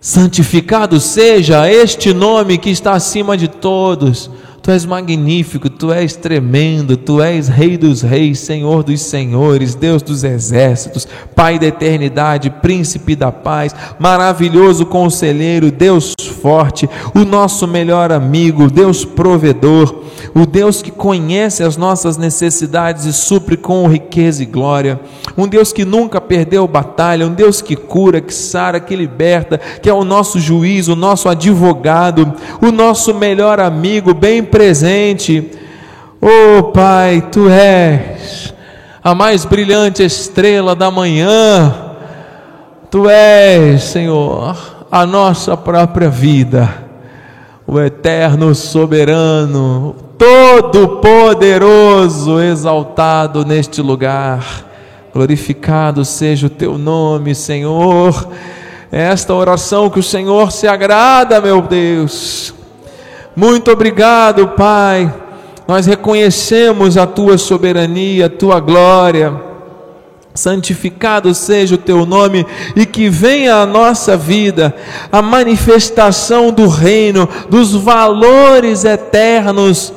santificado 0.00 0.98
seja 0.98 1.70
este 1.70 2.12
nome 2.12 2.58
que 2.58 2.70
está 2.70 2.92
acima 2.92 3.36
de 3.36 3.46
todos 3.46 4.28
Tu 4.68 4.72
és 4.72 4.84
magnífico, 4.84 5.70
tu 5.70 5.90
és 5.90 6.14
tremendo, 6.14 6.94
tu 6.94 7.22
és 7.22 7.48
Rei 7.48 7.78
dos 7.78 8.02
Reis, 8.02 8.38
Senhor 8.40 8.82
dos 8.82 9.00
Senhores, 9.00 9.74
Deus 9.74 10.02
dos 10.02 10.24
exércitos, 10.24 11.08
Pai 11.34 11.58
da 11.58 11.64
eternidade, 11.64 12.50
Príncipe 12.50 13.16
da 13.16 13.32
paz, 13.32 13.74
maravilhoso 13.98 14.84
conselheiro, 14.84 15.70
Deus 15.70 16.12
forte, 16.42 16.86
o 17.14 17.20
nosso 17.20 17.66
melhor 17.66 18.12
amigo, 18.12 18.70
Deus 18.70 19.06
provedor, 19.06 20.02
o 20.34 20.44
Deus 20.44 20.82
que 20.82 20.90
conhece 20.90 21.62
as 21.62 21.76
nossas 21.76 22.16
necessidades 22.16 23.06
e 23.06 23.12
supre 23.14 23.56
com 23.56 23.86
riqueza 23.88 24.42
e 24.42 24.46
glória, 24.46 25.00
um 25.36 25.48
Deus 25.48 25.72
que 25.72 25.84
nunca 25.84 26.20
perdeu 26.20 26.66
batalha, 26.68 27.26
um 27.26 27.32
Deus 27.32 27.62
que 27.62 27.74
cura, 27.74 28.20
que 28.20 28.34
sara, 28.34 28.80
que 28.80 28.94
liberta, 28.94 29.58
que 29.82 29.88
é 29.88 29.92
o 29.92 30.04
nosso 30.04 30.38
juiz, 30.38 30.88
o 30.88 30.96
nosso 30.96 31.28
advogado, 31.28 32.34
o 32.60 32.70
nosso 32.70 33.14
melhor 33.14 33.60
amigo, 33.60 34.12
bem 34.12 34.42
presente. 34.58 35.50
Oh 36.20 36.64
Pai, 36.72 37.28
tu 37.30 37.48
és 37.48 38.52
a 39.04 39.14
mais 39.14 39.44
brilhante 39.44 40.02
estrela 40.02 40.74
da 40.74 40.90
manhã, 40.90 41.72
tu 42.90 43.08
és, 43.08 43.84
Senhor, 43.84 44.56
a 44.90 45.06
nossa 45.06 45.56
própria 45.56 46.08
vida, 46.08 46.68
o 47.68 47.78
eterno 47.78 48.52
soberano, 48.52 49.94
todo-poderoso, 50.18 52.40
exaltado 52.40 53.44
neste 53.44 53.80
lugar. 53.80 54.66
Glorificado 55.14 56.04
seja 56.04 56.48
o 56.48 56.50
teu 56.50 56.76
nome, 56.76 57.32
Senhor. 57.32 58.28
Esta 58.90 59.32
oração 59.32 59.88
que 59.88 60.00
o 60.00 60.02
Senhor 60.02 60.50
se 60.50 60.66
agrada, 60.66 61.40
meu 61.40 61.62
Deus 61.62 62.57
muito 63.38 63.70
obrigado, 63.70 64.48
Pai. 64.48 65.14
Nós 65.68 65.86
reconhecemos 65.86 66.96
a 66.96 67.06
tua 67.06 67.38
soberania, 67.38 68.26
a 68.26 68.28
tua 68.28 68.58
glória. 68.58 69.32
Santificado 70.34 71.32
seja 71.32 71.76
o 71.76 71.78
teu 71.78 72.04
nome 72.04 72.44
e 72.74 72.84
que 72.84 73.08
venha 73.08 73.54
à 73.54 73.64
nossa 73.64 74.16
vida 74.16 74.74
a 75.12 75.22
manifestação 75.22 76.50
do 76.50 76.66
reino, 76.66 77.28
dos 77.48 77.76
valores 77.76 78.84
eternos 78.84 79.92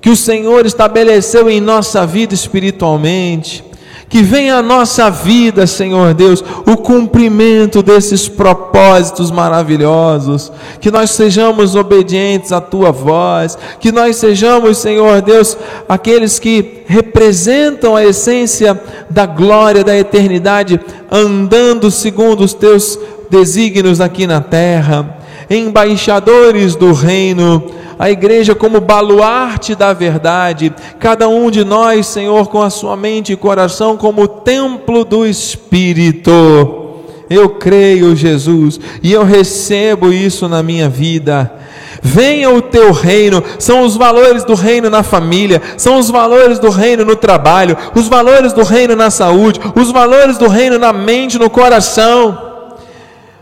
que 0.00 0.08
o 0.08 0.16
Senhor 0.16 0.64
estabeleceu 0.64 1.50
em 1.50 1.60
nossa 1.60 2.06
vida 2.06 2.32
espiritualmente 2.32 3.67
que 4.08 4.22
venha 4.22 4.56
à 4.56 4.62
nossa 4.62 5.10
vida, 5.10 5.66
Senhor 5.66 6.14
Deus, 6.14 6.42
o 6.66 6.76
cumprimento 6.76 7.82
desses 7.82 8.28
propósitos 8.28 9.30
maravilhosos, 9.30 10.50
que 10.80 10.90
nós 10.90 11.10
sejamos 11.10 11.74
obedientes 11.74 12.52
à 12.52 12.60
tua 12.60 12.90
voz, 12.90 13.58
que 13.78 13.92
nós 13.92 14.16
sejamos, 14.16 14.78
Senhor 14.78 15.20
Deus, 15.20 15.56
aqueles 15.88 16.38
que 16.38 16.82
representam 16.86 17.94
a 17.94 18.04
essência 18.04 18.80
da 19.10 19.26
glória 19.26 19.84
da 19.84 19.96
eternidade, 19.96 20.80
andando 21.10 21.90
segundo 21.90 22.40
os 22.40 22.54
teus 22.54 22.98
desígnios 23.30 24.00
aqui 24.00 24.26
na 24.26 24.40
terra, 24.40 25.18
embaixadores 25.50 26.74
do 26.74 26.92
reino 26.92 27.62
a 27.98 28.10
igreja 28.10 28.54
como 28.54 28.80
baluarte 28.80 29.74
da 29.74 29.92
verdade, 29.92 30.72
cada 30.98 31.28
um 31.28 31.50
de 31.50 31.64
nós, 31.64 32.06
Senhor, 32.06 32.48
com 32.48 32.62
a 32.62 32.70
sua 32.70 32.96
mente 32.96 33.32
e 33.32 33.36
coração 33.36 33.96
como 33.96 34.28
templo 34.28 35.04
do 35.04 35.26
Espírito. 35.26 36.30
Eu 37.28 37.50
creio, 37.50 38.16
Jesus, 38.16 38.80
e 39.02 39.12
eu 39.12 39.24
recebo 39.24 40.12
isso 40.12 40.48
na 40.48 40.62
minha 40.62 40.88
vida. 40.88 41.52
Venha 42.00 42.48
o 42.50 42.62
teu 42.62 42.92
reino, 42.92 43.42
são 43.58 43.82
os 43.82 43.96
valores 43.96 44.44
do 44.44 44.54
reino 44.54 44.88
na 44.88 45.02
família, 45.02 45.60
são 45.76 45.98
os 45.98 46.08
valores 46.08 46.58
do 46.58 46.70
reino 46.70 47.04
no 47.04 47.16
trabalho, 47.16 47.76
os 47.94 48.08
valores 48.08 48.52
do 48.52 48.62
reino 48.62 48.94
na 48.94 49.10
saúde, 49.10 49.60
os 49.74 49.90
valores 49.90 50.38
do 50.38 50.48
reino 50.48 50.78
na 50.78 50.92
mente, 50.92 51.38
no 51.38 51.50
coração. 51.50 52.47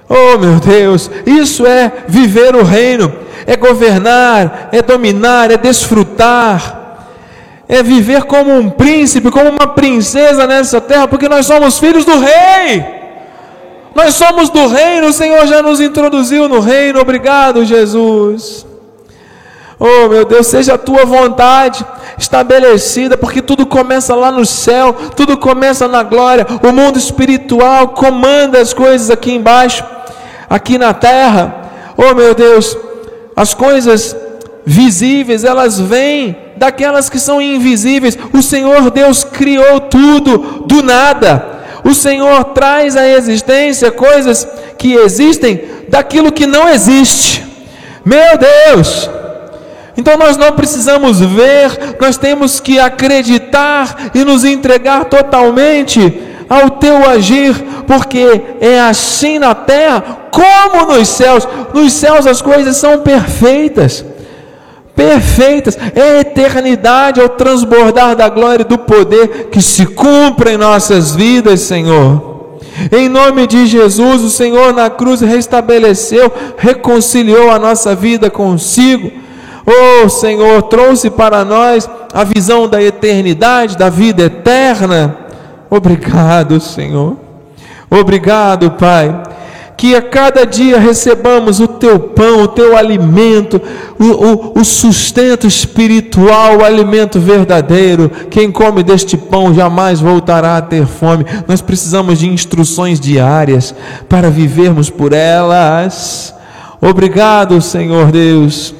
Oh 0.09 0.39
meu 0.39 0.61
Deus, 0.61 1.11
isso 1.27 1.67
é 1.67 1.91
viver 2.07 2.55
o 2.55 2.63
reino, 2.63 3.13
é 3.45 3.57
governar, 3.57 4.69
é 4.71 4.81
dominar, 4.81 5.51
é 5.51 5.57
desfrutar, 5.57 7.01
é 7.69 7.83
viver 7.83 8.23
como 8.23 8.55
um 8.55 8.71
príncipe, 8.71 9.33
como 9.33 9.51
uma 9.51 9.67
princesa 9.67 10.47
nessa 10.47 10.81
terra, 10.81 11.09
porque 11.09 11.29
nós 11.29 11.47
somos 11.47 11.79
filhos 11.79 12.05
do 12.05 12.19
rei. 12.21 12.85
Nós 13.97 14.15
somos 14.15 14.49
do 14.51 14.69
reino, 14.69 15.09
o 15.09 15.13
Senhor 15.13 15.45
já 15.47 15.63
nos 15.63 15.81
introduziu 15.81 16.49
no 16.49 16.61
reino. 16.61 17.01
Obrigado, 17.01 17.65
Jesus. 17.65 18.67
Oh, 19.79 20.09
meu 20.09 20.25
Deus, 20.25 20.47
seja 20.47 20.75
a 20.75 20.79
tua 20.79 21.05
vontade 21.05 21.85
estabelecida, 22.19 23.17
porque 23.17 23.43
tudo 23.43 23.67
começa 23.67 24.15
lá 24.15 24.31
no 24.31 24.47
céu, 24.47 24.95
tudo 25.17 25.37
começa 25.37 25.89
na 25.89 26.03
glória. 26.03 26.47
O 26.63 26.73
mundo 26.73 26.99
espiritual 26.99 27.89
comanda 27.89 28.61
as 28.61 28.73
coisas 28.73 29.11
aqui 29.11 29.33
embaixo 29.33 29.85
aqui 30.49 30.79
na 30.79 30.95
terra. 30.95 31.95
Oh 31.97 32.15
meu 32.15 32.35
Deus, 32.35 32.77
as 33.35 33.55
coisas 33.55 34.17
visíveis, 34.65 35.45
elas 35.45 35.79
vêm 35.79 36.37
daquelas 36.57 37.09
que 37.09 37.19
são 37.19 37.41
invisíveis. 37.41 38.19
O 38.33 38.43
Senhor 38.43 38.91
Deus 38.91 39.25
criou 39.25 39.81
tudo 39.81 40.65
do 40.67 40.83
nada. 40.83 41.57
O 41.85 41.95
Senhor 41.95 42.43
traz 42.47 42.97
à 42.97 43.07
existência 43.07 43.91
coisas 43.91 44.47
que 44.77 44.95
existem 44.95 45.63
daquilo 45.89 46.33
que 46.33 46.47
não 46.47 46.69
existe. 46.69 47.45
Meu 48.05 48.37
Deus! 48.37 49.09
Então 49.97 50.17
nós 50.19 50.37
não 50.37 50.53
precisamos 50.53 51.21
ver, 51.21 51.97
nós 51.99 52.19
temos 52.19 52.61
que 52.61 52.79
acreditar 52.79 54.11
e 54.15 54.25
nos 54.25 54.45
entregar 54.45 55.07
totalmente 55.07 56.23
ao 56.49 56.71
teu 56.71 57.09
agir, 57.09 57.55
porque 57.87 58.43
é 58.61 58.81
assim 58.81 59.39
na 59.39 59.55
terra 59.55 60.27
como 60.31 60.93
nos 60.93 61.09
céus. 61.09 61.47
Nos 61.73 61.93
céus 61.93 62.27
as 62.27 62.43
coisas 62.43 62.77
são 62.77 63.01
perfeitas. 63.01 64.05
Perfeitas, 64.95 65.77
é 65.95 66.01
a 66.01 66.21
eternidade, 66.21 67.21
é 67.21 67.25
o 67.25 67.29
transbordar 67.29 68.17
da 68.17 68.31
glória 68.31 68.63
e 68.63 68.67
do 68.67 68.79
poder 68.79 69.49
que 69.51 69.61
se 69.61 69.85
cumpre 69.85 70.53
em 70.53 70.57
nossas 70.57 71.15
vidas, 71.15 71.61
Senhor. 71.61 72.37
Em 72.91 73.09
nome 73.09 73.47
de 73.47 73.67
Jesus, 73.67 74.23
o 74.23 74.31
Senhor 74.31 74.73
na 74.73 74.89
cruz 74.89 75.21
restabeleceu, 75.21 76.33
reconciliou 76.57 77.51
a 77.51 77.59
nossa 77.59 77.95
vida 77.95 78.31
consigo. 78.31 79.11
Oh 79.67 80.09
Senhor, 80.09 80.63
trouxe 80.63 81.11
para 81.11 81.45
nós 81.45 81.89
a 82.15 82.25
visão 82.25 82.69
da 82.69 82.83
eternidade, 82.83 83.77
da 83.77 83.91
vida 83.91 84.25
eterna. 84.25 85.26
Obrigado, 85.71 86.61
Senhor. 86.61 87.17
Obrigado, 87.91 88.73
Pai. 88.73 89.23
Que 89.77 89.95
a 89.95 90.01
cada 90.01 90.47
dia 90.47 90.79
recebamos 90.79 91.61
o 91.61 91.69
teu 91.69 92.01
pão, 92.01 92.43
o 92.43 92.49
teu 92.49 92.75
alimento, 92.75 93.61
o, 93.99 94.05
o, 94.05 94.61
o 94.61 94.65
sustento 94.65 95.47
espiritual, 95.47 96.59
o 96.59 96.65
alimento 96.65 97.21
verdadeiro. 97.21 98.11
Quem 98.31 98.51
come 98.51 98.83
deste 98.83 99.19
pão 99.19 99.53
jamais 99.53 100.01
voltará 100.01 100.57
a 100.57 100.63
ter 100.63 100.87
fome. 100.87 101.27
Nós 101.47 101.61
precisamos 101.61 102.19
de 102.19 102.27
instruções 102.27 102.99
diárias 102.99 103.75
para 104.09 104.31
vivermos 104.31 104.89
por 104.89 105.13
elas. 105.13 106.35
Obrigado, 106.81 107.61
Senhor 107.61 108.11
Deus. 108.11 108.75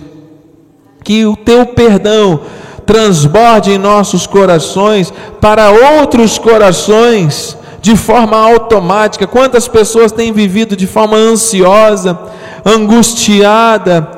Que 1.05 1.27
o 1.27 1.37
teu 1.37 1.67
perdão 1.67 2.41
transborde 2.87 3.73
em 3.73 3.79
nossos 3.79 4.27
corações 4.27 5.13
para 5.41 5.71
outros 5.71 6.39
corações 6.39 7.59
de 7.83 7.97
forma 7.97 8.37
automática. 8.37 9.27
Quantas 9.27 9.69
pessoas 9.69 10.13
têm 10.13 10.33
vivido 10.33 10.77
de 10.77 10.87
forma 10.87 11.17
ansiosa, 11.17 12.19
angustiada, 12.65 14.09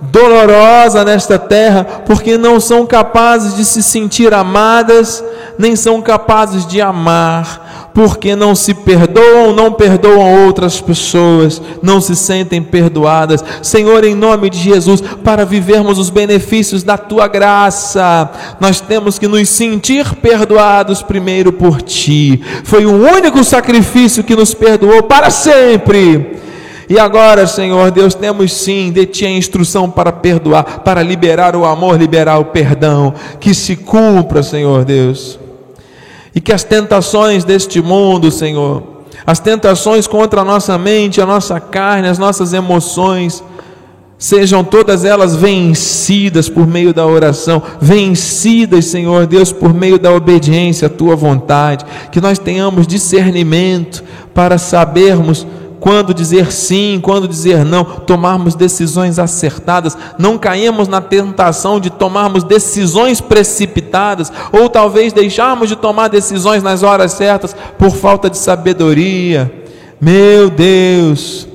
dolorosa 0.00 1.04
nesta 1.04 1.38
terra, 1.38 1.84
porque 2.06 2.38
não 2.38 2.60
são 2.60 2.86
capazes 2.86 3.56
de 3.56 3.64
se 3.64 3.82
sentir 3.82 4.32
amadas, 4.32 5.24
nem 5.58 5.74
são 5.74 6.00
capazes 6.00 6.66
de 6.66 6.80
amar 6.80 7.67
porque 7.98 8.36
não 8.36 8.54
se 8.54 8.74
perdoam, 8.74 9.52
não 9.52 9.72
perdoam 9.72 10.44
outras 10.46 10.80
pessoas, 10.80 11.60
não 11.82 12.00
se 12.00 12.14
sentem 12.14 12.62
perdoadas. 12.62 13.44
Senhor, 13.60 14.04
em 14.04 14.14
nome 14.14 14.48
de 14.48 14.56
Jesus, 14.56 15.00
para 15.00 15.44
vivermos 15.44 15.98
os 15.98 16.08
benefícios 16.08 16.84
da 16.84 16.96
tua 16.96 17.26
graça, 17.26 18.30
nós 18.60 18.80
temos 18.80 19.18
que 19.18 19.26
nos 19.26 19.48
sentir 19.48 20.14
perdoados 20.14 21.02
primeiro 21.02 21.52
por 21.52 21.82
ti. 21.82 22.40
Foi 22.62 22.86
o 22.86 22.92
único 22.92 23.42
sacrifício 23.42 24.22
que 24.22 24.36
nos 24.36 24.54
perdoou 24.54 25.02
para 25.02 25.28
sempre. 25.28 26.38
E 26.88 27.00
agora, 27.00 27.48
Senhor 27.48 27.90
Deus, 27.90 28.14
temos 28.14 28.52
sim 28.52 28.92
de 28.92 29.06
Ti 29.06 29.26
a 29.26 29.30
instrução 29.30 29.90
para 29.90 30.12
perdoar, 30.12 30.82
para 30.84 31.02
liberar 31.02 31.56
o 31.56 31.64
amor, 31.64 31.98
liberar 31.98 32.38
o 32.38 32.44
perdão. 32.44 33.12
Que 33.40 33.52
se 33.52 33.74
cumpra, 33.74 34.40
Senhor 34.40 34.84
Deus. 34.84 35.47
E 36.34 36.40
que 36.40 36.52
as 36.52 36.64
tentações 36.64 37.44
deste 37.44 37.80
mundo, 37.80 38.30
Senhor, 38.30 38.82
as 39.26 39.40
tentações 39.40 40.06
contra 40.06 40.42
a 40.42 40.44
nossa 40.44 40.76
mente, 40.78 41.20
a 41.20 41.26
nossa 41.26 41.58
carne, 41.60 42.08
as 42.08 42.18
nossas 42.18 42.52
emoções, 42.52 43.42
sejam 44.18 44.64
todas 44.64 45.04
elas 45.04 45.36
vencidas 45.36 46.48
por 46.48 46.66
meio 46.66 46.92
da 46.92 47.06
oração, 47.06 47.62
vencidas, 47.80 48.86
Senhor 48.86 49.26
Deus, 49.26 49.52
por 49.52 49.72
meio 49.72 49.98
da 49.98 50.12
obediência 50.12 50.86
à 50.86 50.90
tua 50.90 51.14
vontade, 51.14 51.84
que 52.10 52.20
nós 52.20 52.38
tenhamos 52.38 52.86
discernimento 52.86 54.02
para 54.34 54.58
sabermos 54.58 55.46
quando 55.80 56.12
dizer 56.12 56.50
sim, 56.52 56.98
quando 57.02 57.28
dizer 57.28 57.64
não, 57.64 57.84
tomarmos 57.84 58.54
decisões 58.54 59.18
acertadas, 59.18 59.96
não 60.18 60.36
caímos 60.36 60.88
na 60.88 61.00
tentação 61.00 61.78
de 61.78 61.90
tomarmos 61.90 62.42
decisões 62.42 63.20
precipitadas, 63.20 64.32
ou 64.52 64.68
talvez 64.68 65.12
deixarmos 65.12 65.68
de 65.68 65.76
tomar 65.76 66.08
decisões 66.08 66.62
nas 66.62 66.82
horas 66.82 67.12
certas 67.12 67.54
por 67.78 67.90
falta 67.90 68.28
de 68.28 68.38
sabedoria. 68.38 69.52
Meu 70.00 70.50
Deus, 70.50 71.48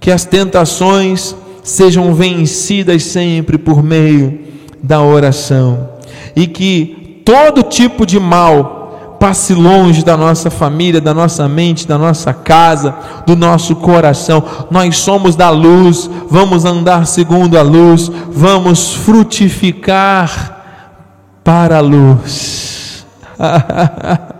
que 0.00 0.10
as 0.10 0.24
tentações 0.24 1.34
sejam 1.62 2.14
vencidas 2.14 3.04
sempre 3.04 3.58
por 3.58 3.82
meio 3.82 4.40
da 4.82 5.02
oração, 5.02 5.90
e 6.34 6.46
que 6.46 7.22
todo 7.24 7.62
tipo 7.62 8.06
de 8.06 8.18
mal, 8.18 8.77
passe 9.18 9.52
longe 9.52 10.04
da 10.04 10.16
nossa 10.16 10.50
família, 10.50 11.00
da 11.00 11.12
nossa 11.12 11.48
mente, 11.48 11.86
da 11.86 11.98
nossa 11.98 12.32
casa, 12.32 12.94
do 13.26 13.34
nosso 13.34 13.76
coração. 13.76 14.42
Nós 14.70 14.96
somos 14.98 15.34
da 15.34 15.50
luz, 15.50 16.08
vamos 16.30 16.64
andar 16.64 17.06
segundo 17.06 17.58
a 17.58 17.62
luz, 17.62 18.10
vamos 18.30 18.94
frutificar 18.94 20.56
para 21.42 21.78
a 21.78 21.80
luz. 21.80 23.06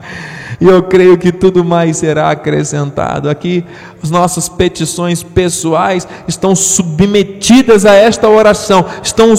E 0.61 0.67
eu 0.67 0.83
creio 0.83 1.17
que 1.17 1.31
tudo 1.31 1.65
mais 1.65 1.99
será 1.99 2.31
acrescentado. 2.31 3.31
Aqui, 3.31 3.65
as 4.03 4.11
nossas 4.11 4.49
petições 4.49 5.23
pessoais 5.23 6.07
estão 6.27 6.55
submetidas 6.57 7.87
a 7.87 7.95
esta 7.95 8.29
oração, 8.29 8.85
estão 9.03 9.35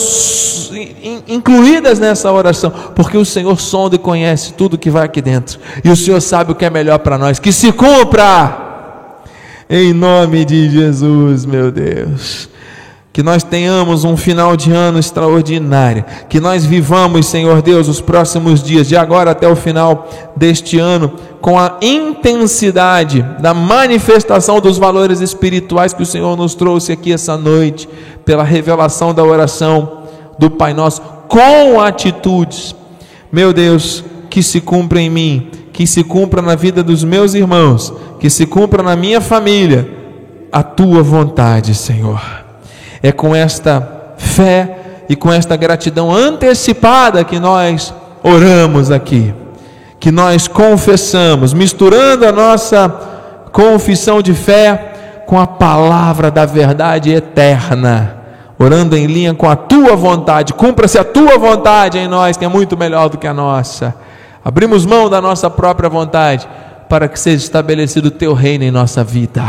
incluídas 1.27 1.99
nessa 1.99 2.32
oração, 2.32 2.71
porque 2.95 3.17
o 3.17 3.25
Senhor 3.25 3.60
sonda 3.60 3.95
e 3.95 3.99
conhece 3.99 4.53
tudo 4.53 4.77
que 4.77 4.89
vai 4.89 5.05
aqui 5.05 5.21
dentro, 5.21 5.60
e 5.84 5.89
o 5.89 5.95
Senhor 5.95 6.21
sabe 6.21 6.51
o 6.51 6.55
que 6.55 6.65
é 6.65 6.69
melhor 6.69 6.99
para 6.99 7.17
nós. 7.17 7.39
Que 7.39 7.51
se 7.51 7.71
cumpra! 7.71 8.67
Em 9.69 9.93
nome 9.93 10.45
de 10.45 10.69
Jesus, 10.69 11.45
meu 11.45 11.71
Deus 11.71 12.48
que 13.19 13.23
nós 13.23 13.43
tenhamos 13.43 14.05
um 14.05 14.15
final 14.15 14.55
de 14.55 14.71
ano 14.71 14.97
extraordinário, 14.97 16.05
que 16.29 16.39
nós 16.39 16.63
vivamos, 16.65 17.25
Senhor 17.25 17.62
Deus, 17.62 17.89
os 17.89 17.99
próximos 17.99 18.63
dias, 18.63 18.88
de 18.88 18.95
agora 18.95 19.32
até 19.32 19.45
o 19.45 19.58
final 19.58 20.08
deste 20.38 20.79
ano, 20.79 21.12
com 21.41 21.60
a 21.60 21.75
intensidade 21.82 23.21
da 23.41 23.53
manifestação 23.53 24.62
dos 24.62 24.77
valores 24.77 25.19
espirituais 25.19 25.91
que 25.91 26.01
o 26.01 26.05
Senhor 26.05 26.38
nos 26.38 26.55
trouxe 26.55 26.93
aqui 26.93 27.12
essa 27.12 27.36
noite, 27.36 27.89
pela 28.23 28.45
revelação 28.45 29.13
da 29.13 29.21
oração 29.21 30.03
do 30.39 30.49
Pai 30.49 30.73
Nosso, 30.73 31.01
com 31.27 31.82
atitudes, 31.82 32.73
meu 33.29 33.51
Deus, 33.51 34.01
que 34.29 34.41
se 34.41 34.62
cumpra 34.62 35.01
em 35.01 35.10
mim, 35.10 35.51
que 35.73 35.86
se 35.86 36.05
cumpra 36.05 36.41
na 36.41 36.55
vida 36.55 36.82
dos 36.82 37.03
meus 37.03 37.34
irmãos, 37.34 37.93
que 38.17 38.29
se 38.29 38.45
cumpra 38.45 38.82
na 38.82 38.95
minha 38.95 39.19
família, 39.19 39.89
a 40.53 40.63
tua 40.63 41.03
vontade, 41.03 41.75
Senhor. 41.75 42.47
É 43.01 43.12
com 43.12 43.35
esta 43.35 44.13
fé 44.17 44.77
e 45.09 45.15
com 45.15 45.31
esta 45.31 45.55
gratidão 45.55 46.13
antecipada 46.13 47.23
que 47.23 47.39
nós 47.39 47.93
oramos 48.21 48.91
aqui, 48.91 49.33
que 49.99 50.12
nós 50.12 50.47
confessamos, 50.47 51.53
misturando 51.53 52.27
a 52.27 52.31
nossa 52.31 52.89
confissão 53.51 54.21
de 54.21 54.33
fé 54.33 55.23
com 55.25 55.39
a 55.39 55.47
palavra 55.47 56.29
da 56.29 56.45
verdade 56.45 57.12
eterna, 57.12 58.17
orando 58.57 58.95
em 58.95 59.05
linha 59.05 59.33
com 59.33 59.49
a 59.49 59.55
tua 59.55 59.95
vontade. 59.95 60.53
Cumpra-se 60.53 60.97
a 60.97 61.03
tua 61.03 61.38
vontade 61.38 61.97
em 61.97 62.07
nós, 62.07 62.35
que 62.35 62.45
é 62.45 62.47
muito 62.47 62.77
melhor 62.77 63.09
do 63.09 63.17
que 63.17 63.27
a 63.27 63.33
nossa. 63.33 63.95
Abrimos 64.43 64.85
mão 64.85 65.09
da 65.09 65.21
nossa 65.21 65.49
própria 65.49 65.89
vontade 65.89 66.47
para 66.88 67.07
que 67.07 67.19
seja 67.19 67.38
estabelecido 67.38 68.07
o 68.07 68.12
teu 68.12 68.33
reino 68.33 68.63
em 68.63 68.71
nossa 68.71 69.03
vida. 69.03 69.43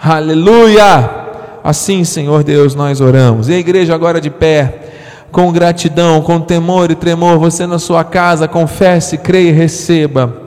Aleluia! 0.00 1.27
Assim, 1.62 2.04
Senhor 2.04 2.42
Deus, 2.44 2.74
nós 2.74 3.00
oramos. 3.00 3.48
E 3.48 3.54
a 3.54 3.58
igreja 3.58 3.94
agora 3.94 4.20
de 4.20 4.30
pé, 4.30 4.88
com 5.30 5.52
gratidão, 5.52 6.22
com 6.22 6.40
temor 6.40 6.90
e 6.90 6.94
tremor, 6.94 7.38
você 7.38 7.66
na 7.66 7.78
sua 7.78 8.04
casa, 8.04 8.48
confesse, 8.48 9.18
creia 9.18 9.50
e 9.50 9.52
receba. 9.52 10.42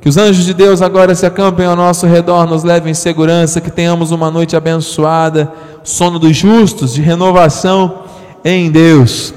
Que 0.00 0.08
os 0.08 0.16
anjos 0.16 0.44
de 0.44 0.52
Deus 0.52 0.82
agora 0.82 1.14
se 1.14 1.24
acampem 1.24 1.64
ao 1.64 1.74
nosso 1.74 2.06
redor, 2.06 2.46
nos 2.46 2.62
levem 2.62 2.90
em 2.90 2.94
segurança, 2.94 3.60
que 3.60 3.70
tenhamos 3.70 4.10
uma 4.10 4.30
noite 4.30 4.54
abençoada, 4.54 5.50
sono 5.82 6.18
dos 6.18 6.36
justos, 6.36 6.92
de 6.92 7.00
renovação 7.00 8.00
em 8.44 8.70
Deus. 8.70 9.32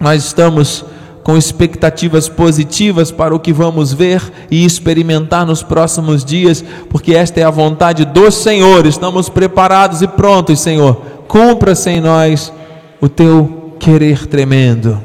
Nós 0.00 0.24
estamos 0.24 0.84
com 1.24 1.38
expectativas 1.38 2.28
positivas 2.28 3.10
para 3.10 3.34
o 3.34 3.40
que 3.40 3.50
vamos 3.50 3.94
ver 3.94 4.22
e 4.50 4.62
experimentar 4.62 5.46
nos 5.46 5.62
próximos 5.62 6.22
dias, 6.22 6.62
porque 6.90 7.14
esta 7.14 7.40
é 7.40 7.42
a 7.42 7.50
vontade 7.50 8.04
do 8.04 8.30
Senhor. 8.30 8.84
Estamos 8.84 9.30
preparados 9.30 10.02
e 10.02 10.06
prontos, 10.06 10.60
Senhor. 10.60 11.00
Cumpra-se 11.26 11.88
em 11.88 12.00
nós 12.00 12.52
o 13.00 13.08
teu 13.08 13.74
querer 13.80 14.26
tremendo. 14.26 15.02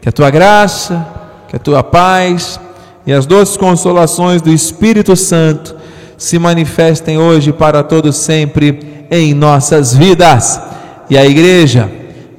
Que 0.00 0.08
a 0.08 0.12
tua 0.12 0.30
graça, 0.30 1.06
que 1.48 1.54
a 1.54 1.58
tua 1.58 1.82
paz 1.82 2.58
e 3.06 3.12
as 3.12 3.26
doces 3.26 3.58
consolações 3.58 4.40
do 4.40 4.50
Espírito 4.50 5.14
Santo 5.14 5.76
se 6.16 6.38
manifestem 6.38 7.18
hoje 7.18 7.52
para 7.52 7.82
todos 7.82 8.16
sempre 8.16 9.06
em 9.10 9.34
nossas 9.34 9.94
vidas. 9.94 10.58
E 11.10 11.18
a 11.18 11.26
igreja 11.26 11.90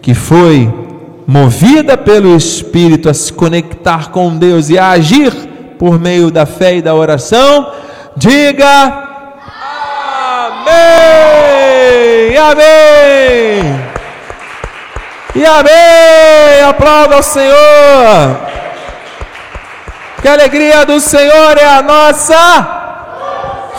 que 0.02 0.16
foi 0.16 0.83
movida 1.28 1.98
pelo 1.98 2.36
Espírito 2.36 3.10
a 3.10 3.14
se 3.14 3.32
conectar 3.32 4.10
com 4.10 4.38
Deus 4.38 4.70
e 4.70 4.78
a 4.78 4.90
agir 4.90 5.32
por 5.78 6.00
meio 6.00 6.32
da 6.32 6.46
fé 6.46 6.76
e 6.76 6.82
da 6.82 6.96
oração, 6.96 7.72
diga 8.16 9.12
Amém! 10.66 12.38
Amém! 12.38 13.84
E 15.36 15.46
amém! 15.46 16.64
Aplauda 16.68 17.16
ao 17.16 17.24
Senhor! 17.24 17.56
Que 20.22 20.28
a 20.30 20.34
alegria 20.34 20.86
do 20.86 21.00
Senhor 21.00 21.58
é 21.58 21.66
a 21.66 21.82
nossa 21.82 22.82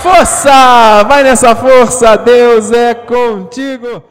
força! 0.02 1.04
Vai 1.08 1.22
nessa 1.22 1.56
força, 1.56 2.16
Deus 2.16 2.70
é 2.70 2.92
contigo! 2.94 4.04